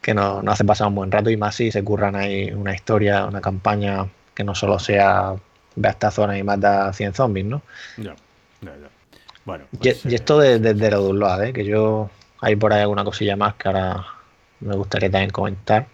[0.00, 3.26] que nos, hace pasar un buen rato y más si se curran ahí una historia,
[3.26, 5.34] una campaña que no solo sea
[5.76, 7.62] ve a esta zona y mata a 100 zombies, ¿no?
[7.96, 8.14] Ya,
[8.60, 8.88] ya, ya.
[9.44, 11.52] Bueno, y, pues, esto desde de, de lo ¿eh?
[11.52, 14.04] que yo hay por ahí alguna cosilla más que ahora
[14.60, 15.86] me gustaría también comentar,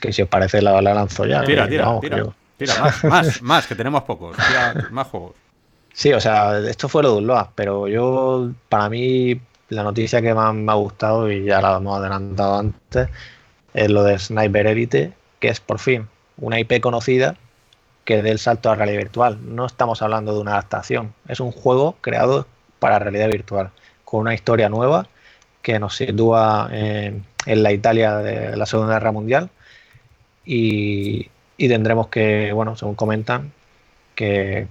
[0.00, 1.44] que si os parece la, la lanzo ya.
[1.44, 2.32] Tira, tira, tira,
[2.80, 4.36] más, más, más, que tenemos pocos,
[4.90, 5.34] más juegos.
[5.92, 10.34] Sí, o sea, esto fue lo de Unload, pero yo, para mí, la noticia que
[10.34, 13.08] más me ha gustado, y ya la hemos adelantado antes,
[13.74, 17.36] es lo de Sniper Elite, que es por fin una IP conocida
[18.04, 19.38] que dé el salto a realidad virtual.
[19.42, 22.46] No estamos hablando de una adaptación, es un juego creado
[22.78, 23.70] para realidad virtual,
[24.04, 25.08] con una historia nueva
[25.62, 29.50] que nos sitúa en, la Italia de la Segunda Guerra Mundial
[30.44, 33.52] y, tendremos que, bueno, según comentan,
[34.14, 34.68] que,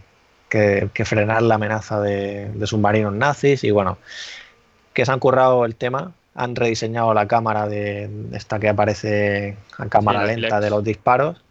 [1.06, 3.98] frenar la amenaza de, de, submarinos nazis y bueno,
[4.94, 9.88] que se han currado el tema, han rediseñado la cámara de esta que aparece a
[9.88, 11.42] cámara lenta de los disparos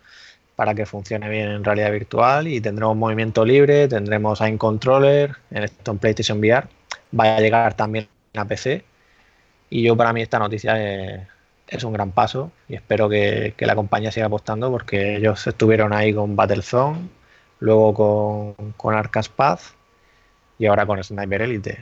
[0.57, 5.65] para que funcione bien en realidad virtual y tendremos movimiento libre, tendremos Aim Controller en,
[5.65, 6.67] esto en PlayStation VR,
[7.19, 8.85] va a llegar también a PC
[9.71, 11.25] y yo para mí esta noticia
[11.67, 16.13] es, un gran paso y espero que, la compañía siga apostando porque ellos estuvieron ahí
[16.13, 17.09] con Battlezone,
[17.61, 19.61] luego con, con Arcas Path
[20.59, 21.79] y ahora con Sniper Elite.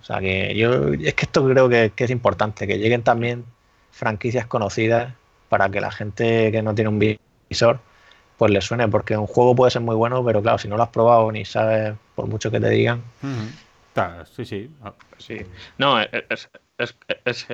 [0.00, 3.44] O sea que yo es que esto creo que, que es importante, que lleguen también
[3.90, 5.14] franquicias conocidas
[5.48, 7.18] para que la gente que no tiene un
[7.48, 7.80] visor
[8.36, 10.82] pues le suene, porque un juego puede ser muy bueno, pero claro, si no lo
[10.82, 13.02] has probado ni sabes, por mucho que te digan.
[14.34, 14.70] sí, sí.
[14.82, 15.38] Ah, sí.
[15.78, 16.48] No, es,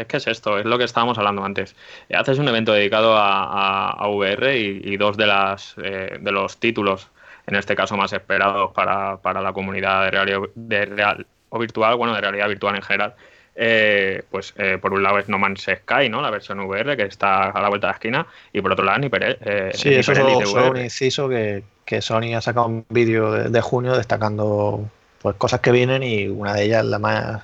[0.09, 1.77] que es esto, es lo que estábamos hablando antes.
[2.13, 7.09] Haces un evento dedicado a, VR y, dos de, las, eh, de los títulos,
[7.47, 12.15] en este caso más esperados para, la comunidad de realidad de real o virtual, bueno,
[12.15, 13.15] de realidad virtual en general,
[13.55, 16.23] eh, pues eh, por un lado es No Man's Sky, ¿no?
[16.23, 18.99] La versión VR que está a la vuelta de la esquina, y por otro lado
[19.01, 20.19] ni eh, sí, eso es
[20.55, 24.89] un inciso que, que, Sony ha sacado un vídeo de, junio destacando
[25.21, 27.43] pues cosas que vienen y una de ellas la más,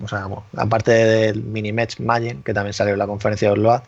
[0.00, 3.82] o sea, aparte del Minimatch Magin, que también salió en la conferencia de Osload,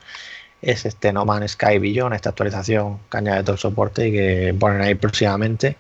[0.63, 4.55] es este No Man's Sky Billion, esta actualización que añade todo el soporte y que
[4.59, 5.77] ponen ahí próximamente.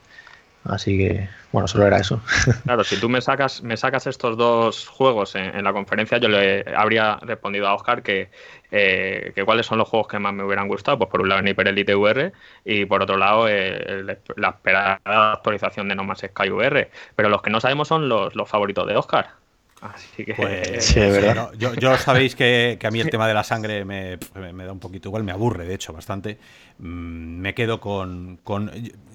[0.64, 2.20] Así que bueno, solo era eso.
[2.64, 6.64] Claro, si tú me sacas, me sacas estos dos juegos en, la conferencia, yo le
[6.76, 8.30] habría respondido a Oscar que,
[8.70, 10.98] eh, que, cuáles son los juegos que más me hubieran gustado.
[10.98, 12.32] Pues por un lado Hyper Elite VR
[12.64, 14.04] y por otro lado eh,
[14.36, 16.90] la esperada actualización de No Más Sky VR.
[17.16, 19.40] Pero los que no sabemos son los, los favoritos de Oscar.
[19.80, 20.34] Así que.
[20.34, 21.52] Pues, sí, ¿verdad?
[21.56, 25.24] yo, sabéis que, a mí el tema de la sangre me, da un poquito igual,
[25.24, 26.38] me aburre, de hecho, bastante.
[26.78, 28.40] Mm, me quedo con,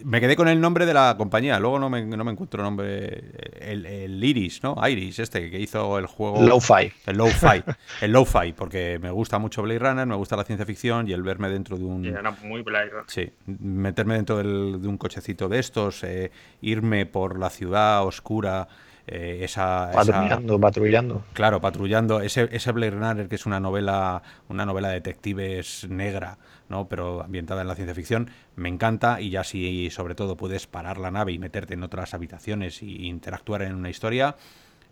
[0.04, 2.66] Me quedé con el nombre de la compañía, luego no me, no me encuentro el
[2.66, 3.24] nombre.
[3.60, 4.76] El, Iris, ¿no?
[4.88, 6.42] Iris, este, que hizo el juego.
[6.42, 6.92] Low-Fi.
[7.06, 7.64] El Low-Fi.
[8.02, 11.22] el Low-Fi, porque me gusta mucho Blade Runner, me gusta la ciencia ficción y el
[11.22, 12.06] verme dentro de un.
[12.06, 13.06] era muy Blade Runner.
[13.08, 18.68] Sí, meterme dentro de un cochecito de estos, eh, irme por la ciudad oscura.
[19.08, 21.24] Eh, esa, patrullando, patrullando.
[21.34, 22.22] Claro, patrullando.
[22.22, 26.40] Ese, ese Blade Runner, que es una novela, una novela de detectives negra,
[26.70, 26.88] ¿no?
[26.88, 30.98] pero ambientada en la ciencia ficción, me encanta y ya si sobre todo puedes parar
[30.98, 34.38] la nave y meterte en otras habitaciones e interactuar en una historia,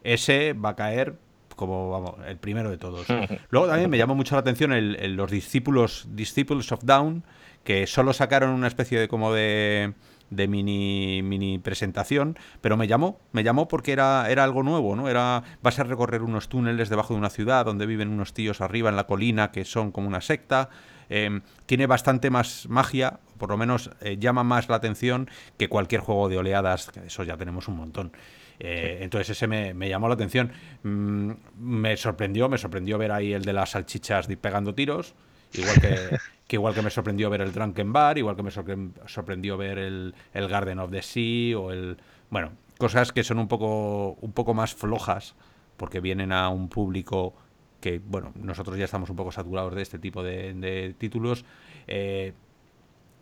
[0.04, 1.16] ese va a caer
[1.56, 3.08] como vamos, el primero de todos.
[3.50, 7.24] Luego también me llamó mucho la atención el, los discípulos Disciples of Down,
[7.64, 9.94] que solo sacaron una especie de como de
[10.36, 15.10] de mini, mini presentación, pero me llamó, me llamó porque era, era algo nuevo, ¿no?
[15.10, 18.90] Era, vas a recorrer unos túneles debajo de una ciudad donde viven unos tíos arriba
[18.90, 20.70] en la colina que son como una secta.
[21.10, 26.02] Em, tiene bastante más magia, por lo menos eh, llama más la atención que cualquier
[26.02, 28.12] juego de oleadas, que eso ya tenemos un montón.
[28.60, 30.52] Eh, entonces ese me, llamó la atención.
[30.84, 35.16] Mm, me sorprendió, me sorprendió ver ahí el de las salchichas pegando tiros,
[35.54, 39.58] igual que, que igual que me sorprendió ver el Drunken Bar, igual que me sorprendió
[39.58, 41.98] ver el, Garden of the Sea o el...
[42.30, 45.36] Bueno, cosas que son un poco, un poco más flojas
[45.78, 47.34] porque vienen a un público
[47.82, 51.44] que, bueno, nosotros ya estamos un poco saturados de este tipo de, títulos.
[51.88, 52.34] Eh,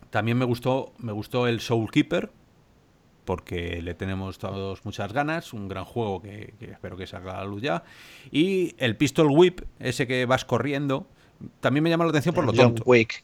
[0.10, 2.30] también me gustó, me gustó el Soul Keeper,
[3.26, 7.46] porque le tenemos todos muchas ganas, un gran juego que, espero que salga a la
[7.46, 7.84] luz ya.
[8.30, 11.08] Y el Pistol Whip, ese que vas corriendo,
[11.60, 12.84] también me llama la atención por lo tonto.
[12.84, 13.24] John Wick.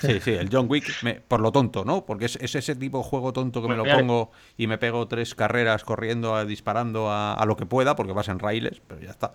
[0.00, 0.86] Sí, sí, el John Wick,
[1.28, 2.04] por lo tonto, ¿no?
[2.06, 5.34] Porque es, ese tipo de juego tonto que me lo pongo y me pego tres
[5.34, 9.34] carreras corriendo, disparando a, lo que pueda, porque vas en raíles, pero ya está.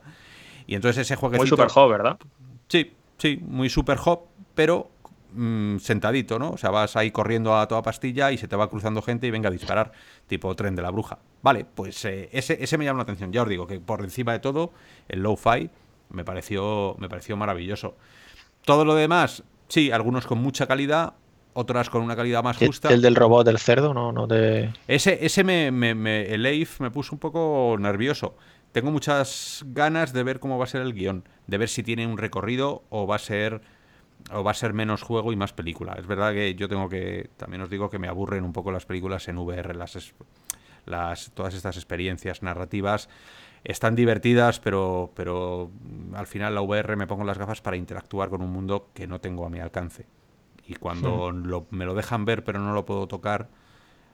[0.67, 1.37] Y entonces ese juego...
[1.37, 2.17] Muy super hop, ¿verdad?
[2.67, 4.21] Sí, sí, muy super hop,
[4.55, 4.89] pero
[5.33, 6.51] mm, sentadito, ¿no?
[6.51, 9.31] O sea, vas ahí corriendo a toda pastilla y se te va cruzando gente y
[9.31, 9.91] venga a disparar,
[10.27, 11.19] tipo tren de la bruja.
[11.43, 13.31] Vale, pues eh, ese, ese me llama la atención.
[13.31, 14.71] Ya os digo que por encima de todo,
[15.07, 15.69] el low-fi
[16.11, 17.95] me pareció, me pareció maravilloso.
[18.63, 21.13] Todo lo demás, sí, algunos con mucha calidad,
[21.53, 22.89] otras con una calidad más justa.
[22.89, 24.71] El del robot del cerdo, no, no te.
[24.87, 28.35] Ese, ese me, me, el Leif me puso un poco nervioso.
[28.71, 32.07] Tengo muchas ganas de ver cómo va a ser el guion, de ver si tiene
[32.07, 33.61] un recorrido o va a ser
[34.31, 35.95] o va a ser menos juego y más película.
[35.97, 38.85] Es verdad que yo tengo que también os digo que me aburren un poco las
[38.85, 40.13] películas en VR, las,
[40.85, 43.09] las todas estas experiencias narrativas
[43.63, 45.71] están divertidas, pero pero
[46.13, 49.19] al final la VR me pongo las gafas para interactuar con un mundo que no
[49.19, 50.05] tengo a mi alcance.
[50.67, 51.33] Y cuando
[51.69, 53.49] me lo dejan ver pero no lo puedo tocar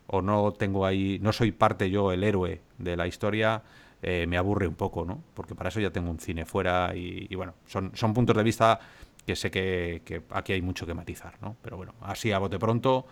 [0.07, 3.61] o no tengo ahí, no soy parte yo el héroe de la historia,
[4.01, 5.21] eh, me aburre un poco, ¿no?
[5.33, 8.79] Porque para eso ya tengo un cine fuera y, bueno, son, son puntos de vista
[9.25, 11.57] que sé que, aquí hay mucho que matizar, ¿no?
[11.61, 13.05] Pero bueno, así a bote pronto,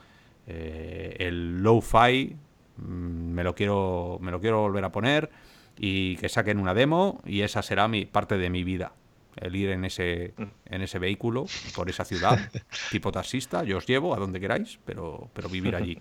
[0.48, 2.36] eh, el low-fi
[2.78, 5.30] mm, me lo quiero me lo quiero volver a poner
[5.78, 8.94] y que saquen una demo y esa será mi parte de mi vida
[9.38, 10.44] el ir en ese, mm.
[10.74, 11.46] en ese vehículo
[11.76, 12.40] por esa ciudad,
[12.92, 15.98] tipo taxista, yo os llevo a donde queráis, pero, pero vivir allí.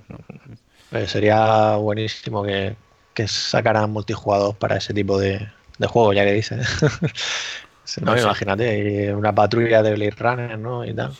[0.90, 2.76] Pues sería buenísimo que,
[3.12, 5.48] que, sacaran multijugador para ese tipo de,
[5.78, 6.66] de juego, ya que dices.
[8.02, 10.84] No, imagínate, una patrulla de Blade Runner, ¿no?
[10.84, 11.12] Y tal.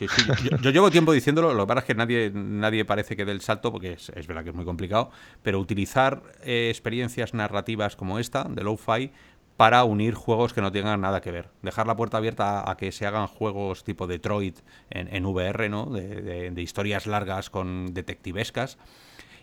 [0.62, 3.42] Yo, llevo tiempo diciéndolo, lo que pasa es que nadie, nadie parece que dé el
[3.42, 5.10] salto, porque es, verdad que es muy complicado,
[5.42, 9.10] pero utilizar eh, experiencias narrativas como esta, de Lo-Fi,
[9.56, 11.50] para unir juegos que no tengan nada que ver.
[11.62, 14.58] Dejar la puerta abierta a, que se hagan juegos tipo Detroit
[14.90, 15.86] en, en VR, ¿no?
[15.86, 18.78] De, historias largas con detectivescas.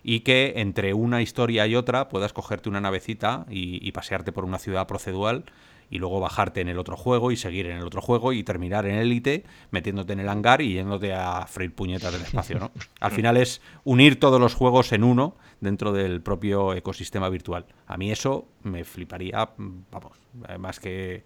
[0.03, 4.43] Y que entre una historia y otra puedas cogerte una navecita y, y pasearte por
[4.43, 5.45] una ciudad procedural
[5.91, 8.85] y luego bajarte en el otro juego y seguir en el otro juego y terminar
[8.87, 12.71] en élite metiéndote en el hangar y yéndote a freír puñetas del espacio, ¿no?
[13.01, 17.65] Al final es unir todos los juegos en uno dentro del propio ecosistema virtual.
[17.85, 20.17] A mí eso me fliparía, vamos,
[20.57, 21.23] más que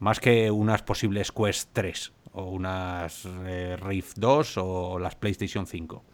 [0.00, 6.04] más que unas posibles Quest 3 o unas eh, Rift 2 o las PlayStation 5.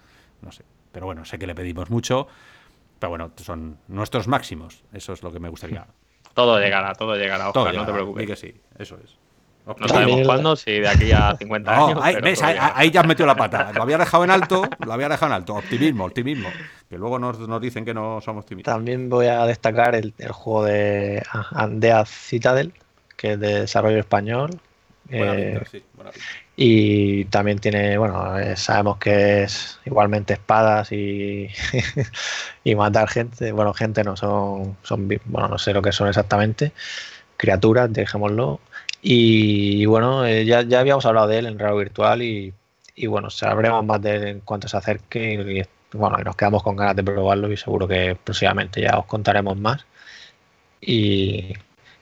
[0.43, 0.65] No sé.
[0.93, 2.27] Pero bueno, sé que le pedimos mucho.
[2.99, 4.85] Pero bueno, son nuestros máximos.
[4.93, 5.87] Eso es lo que me gustaría.
[6.35, 8.27] Todo llegará, todo llegará, Oscar, no te preocupes.
[8.27, 9.17] que sí, eso es.
[9.67, 11.99] No sabemos cuándo, si de aquí a 50 años.
[12.03, 13.73] Ahí, ves, ahí, ya has metido la pata.
[13.73, 15.55] Lo había dejado en alto, lo había dejado en alto.
[15.55, 16.51] Optimismo, optimismo.
[16.91, 18.75] Que luego nos, nos dicen que no somos optimistas.
[18.75, 21.23] También voy a destacar el, el juego de
[21.53, 22.75] Andea Citadel,
[23.17, 24.51] que es de desarrollo español.
[25.09, 26.11] Buena eh, sí, buena
[26.57, 31.49] y también tiene, bueno, eh, sabemos que es igualmente espadas y,
[32.65, 33.51] y matar gente.
[33.53, 36.73] Bueno, gente no son, son, bueno, no sé lo que son exactamente,
[37.37, 38.61] criaturas, dejémoslo.
[39.03, 42.55] Y, bueno, eh, ya, ya habíamos hablado de él en Radio Virtual y,
[42.95, 45.35] y bueno, sabremos más de él en cuanto se acerque.
[45.93, 49.57] Y, bueno, nos quedamos con ganas de probarlo y seguro que próximamente ya os contaremos
[49.57, 49.87] más.
[50.81, 51.55] Y,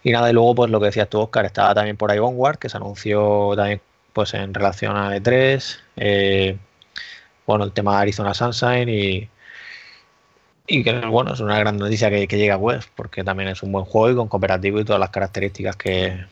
[0.02, 2.58] y nada, y luego pues lo que decías tú, Oscar, estaba también por ahí Onward,
[2.58, 3.80] que se anunció también
[4.12, 6.58] pues en relación a E3, eh,
[7.46, 9.28] bueno, el tema de Arizona Sunshine y,
[10.66, 13.62] y que bueno, es una gran noticia que, que llega a web, porque también es
[13.62, 16.24] un buen juego y con cooperativo y todas las características que,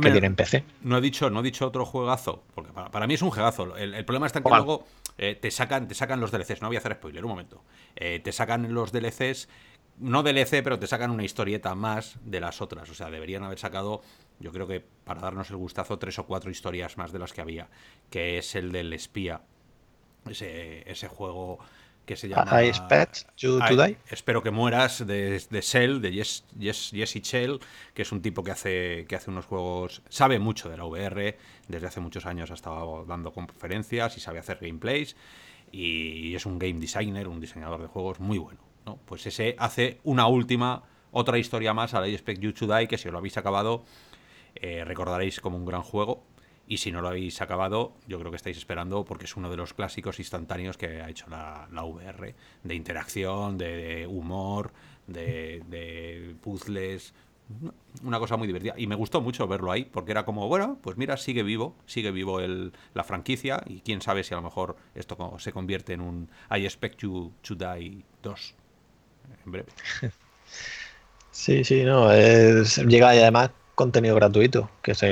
[0.00, 0.64] tiene en PC.
[0.82, 3.76] No he dicho, no he dicho otro juegazo, porque para, mí es un juegazo.
[3.76, 4.86] El, problema está en que luego
[5.18, 6.62] eh, te sacan, te sacan los DLCs.
[6.62, 7.62] No voy a hacer spoiler, un momento.
[7.96, 9.48] Eh, te sacan los DLCs,
[9.98, 12.88] no DLC, pero te sacan una historieta más de las otras.
[12.88, 14.02] O sea, deberían haber sacado
[14.40, 17.40] yo creo que para darnos el gustazo, tres o cuatro historias más de las que
[17.40, 17.68] había,
[18.10, 19.42] que es el del espía,
[20.28, 21.58] ese, ese juego
[22.06, 22.62] que se llama...
[22.62, 23.96] I expect you to die.
[24.10, 27.60] Espero que mueras, de, de Shell, de Jesse Shell,
[27.94, 31.38] que es un tipo que hace, que hace unos juegos, sabe mucho de la VR,
[31.68, 35.16] desde hace muchos años ha estado dando conferencias y sabe hacer gameplays,
[35.70, 38.60] y es un game designer, un diseñador de juegos muy bueno.
[38.86, 38.96] ¿no?
[39.04, 40.82] Pues ese hace una última,
[41.12, 43.84] otra historia más a I Expect You to Die, que si lo habéis acabado
[44.54, 46.22] eh, recordaréis como un gran juego.
[46.66, 49.56] Y si no lo habéis acabado, yo creo que estáis esperando porque es uno de
[49.56, 54.70] los clásicos instantáneos que ha hecho la, VR, de interacción, de, humor,
[55.08, 57.12] de, puzzles,
[58.04, 58.74] una cosa muy divertida.
[58.76, 62.12] Y me gustó mucho verlo ahí, porque era como, bueno, pues mira, sigue vivo, sigue
[62.12, 66.00] vivo el, la franquicia, y quién sabe si a lo mejor esto se convierte en
[66.02, 68.54] un I Expect You to Die 2
[69.44, 69.72] en breve.
[71.32, 75.02] Sí, sí, no, llega y además contenido gratuito, que es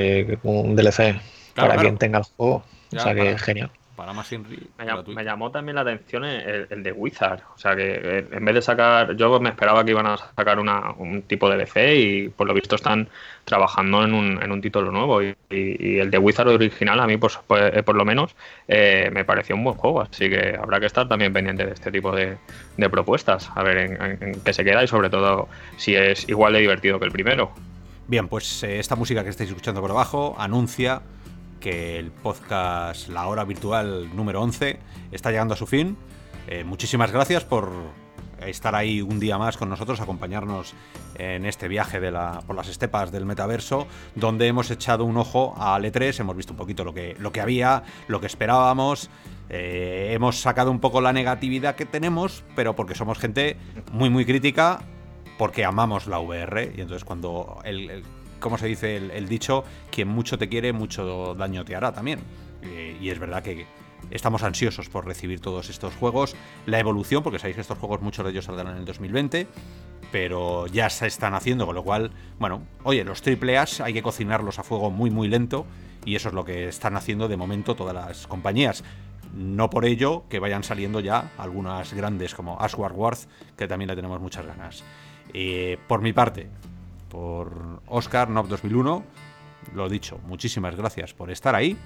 [0.42, 1.18] un DLC
[1.54, 2.62] para quien tenga el juego.
[2.94, 3.70] o sea que es genial.
[3.96, 4.58] para más Inri.
[4.76, 7.40] Me, llamó, también la atención el, de Wizard.
[7.54, 9.16] O sea que eh, en vez de sacar.
[9.16, 12.52] Yo me esperaba que iban a sacar una, un tipo de DC y por lo
[12.52, 13.08] visto están
[13.46, 15.22] trabajando en un, en un título nuevo.
[15.22, 18.36] Y, el de Wizard original, a mí, pues, pues eh, por lo menos,
[18.68, 20.02] eh, me pareció un buen juego.
[20.02, 22.36] Así que habrá que estar también pendiente de este tipo de,
[22.90, 23.50] propuestas.
[23.54, 25.48] A ver en qué se queda y sobre todo
[25.78, 27.50] si es igual de divertido que el primero.
[28.08, 31.02] Bien, pues eh, esta música que estáis escuchando por abajo anuncia
[31.60, 34.78] que el podcast La Hora Virtual número 11
[35.12, 35.94] está llegando a su fin.
[36.46, 37.70] Eh, muchísimas gracias por
[38.46, 40.72] estar ahí un día más con nosotros, acompañarnos
[41.18, 42.00] en este viaje
[42.46, 46.56] por las estepas del metaverso, donde hemos echado un ojo a E3, hemos visto un
[46.56, 49.10] poquito lo que, lo que había, lo que esperábamos.
[49.50, 53.58] Eh, hemos sacado un poco la negatividad que tenemos, pero porque somos gente
[53.92, 54.80] muy, muy crítica
[55.38, 58.02] porque amamos la VR y entonces cuando el,
[58.40, 59.64] ¿cómo se dice el, dicho?
[59.90, 62.20] Quien mucho te quiere, mucho daño te hará también.
[63.00, 63.66] y es verdad que
[64.10, 66.36] estamos ansiosos por recibir todos estos juegos.
[66.66, 69.46] La evolución, porque sabéis que estos juegos muchos de ellos saldrán en el 2020,
[70.10, 74.58] pero ya se están haciendo, con lo cual, bueno, oye, los triple hay que cocinarlos
[74.58, 75.66] a fuego muy muy lento
[76.04, 78.84] y eso es lo que están haciendo de momento todas las compañías.
[79.34, 83.96] No por ello que vayan saliendo ya algunas grandes como Ashward Worth, que también le
[83.96, 84.84] tenemos muchas ganas.
[85.34, 86.48] Eh, por mi parte,
[87.08, 89.04] por Oscar Nov 2001,
[89.74, 91.76] lo dicho, muchísimas gracias por estar ahí.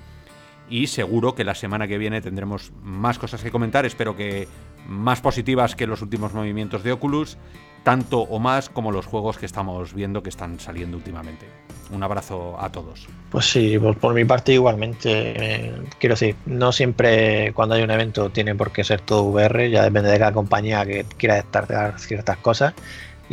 [0.69, 3.85] Y seguro que la semana que viene tendremos más cosas que comentar.
[3.85, 4.49] Espero que
[4.87, 7.37] más positivas que los últimos movimientos de Oculus,
[7.83, 11.47] tanto o más como los juegos que estamos viendo que están saliendo últimamente.
[11.91, 13.07] Un abrazo a todos.
[13.31, 15.11] Pues sí, por, mi parte igualmente.
[15.11, 19.69] Eh, quiero decir, no siempre cuando hay un evento tiene por qué ser todo VR,
[19.69, 22.73] ya depende de cada compañía que quiera destacar ciertas cosas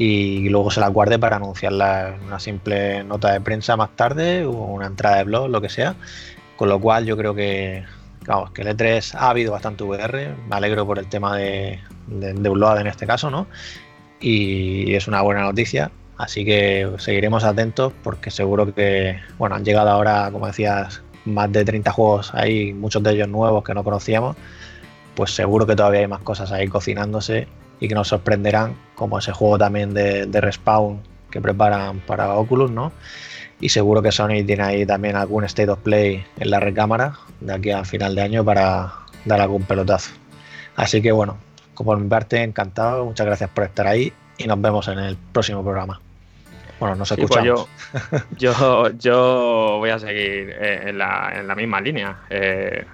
[0.01, 4.45] y luego se la guarde para anunciarla en una simple nota de prensa más tarde
[4.45, 5.97] o una entrada de blog, lo que sea.
[6.55, 7.83] Con lo cual yo creo que,
[8.25, 12.29] vamos, que el E3 ha habido bastante VR, me alegro por el tema de, de,
[12.29, 13.47] en este caso, ¿no?
[14.21, 19.89] Y es una buena noticia, así que seguiremos atentos porque seguro que, bueno, han llegado
[19.89, 24.37] ahora, como decías, más de 30 juegos ahí, muchos de ellos nuevos que no conocíamos,
[25.15, 27.49] pues seguro que todavía hay más cosas ahí cocinándose
[27.79, 31.01] y que nos sorprenderán, como ese juego también de, Respawn
[31.31, 32.91] que preparan para Oculus, ¿no?
[33.61, 37.53] Y seguro que Sony tiene ahí también algún State of Play en la recámara de
[37.53, 38.93] aquí a final de año para
[39.25, 40.11] dar algún pelotazo.
[40.75, 41.37] Así que bueno,
[41.73, 45.17] como por mi parte, encantado, muchas gracias por estar ahí y nos vemos en el
[45.17, 45.99] próximo programa.
[46.79, 47.67] Bueno, nos pues escuchamos.
[48.37, 52.21] yo, yo, voy a seguir eh, en la, en la misma línea.
[52.29, 52.85] Eh,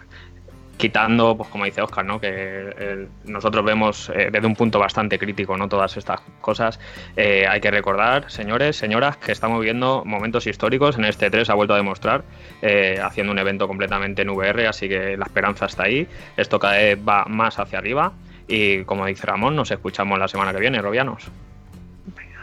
[0.78, 2.20] quitando, pues como dice Oscar, ¿no?
[2.20, 6.80] que eh, nosotros vemos eh, desde un punto bastante crítico no todas estas cosas.
[7.16, 10.98] Eh, hay que recordar, señores, señoras, que estamos viviendo momentos históricos.
[10.98, 12.24] En este 3 ha vuelto a demostrar,
[13.02, 16.08] haciendo un evento completamente en VR, así que la esperanza está ahí.
[16.36, 18.12] Esto cada vez va más hacia arriba.
[18.48, 21.32] Y como dice Ramón, nos escuchamos la semana que viene, Robianos.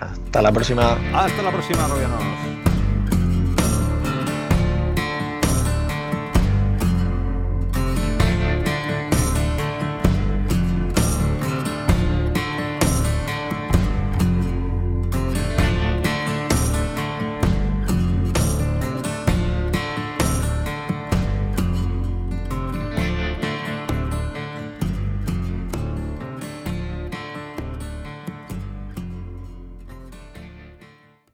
[0.01, 0.97] Hasta la próxima.
[1.15, 2.62] Hasta la próxima, Robianos.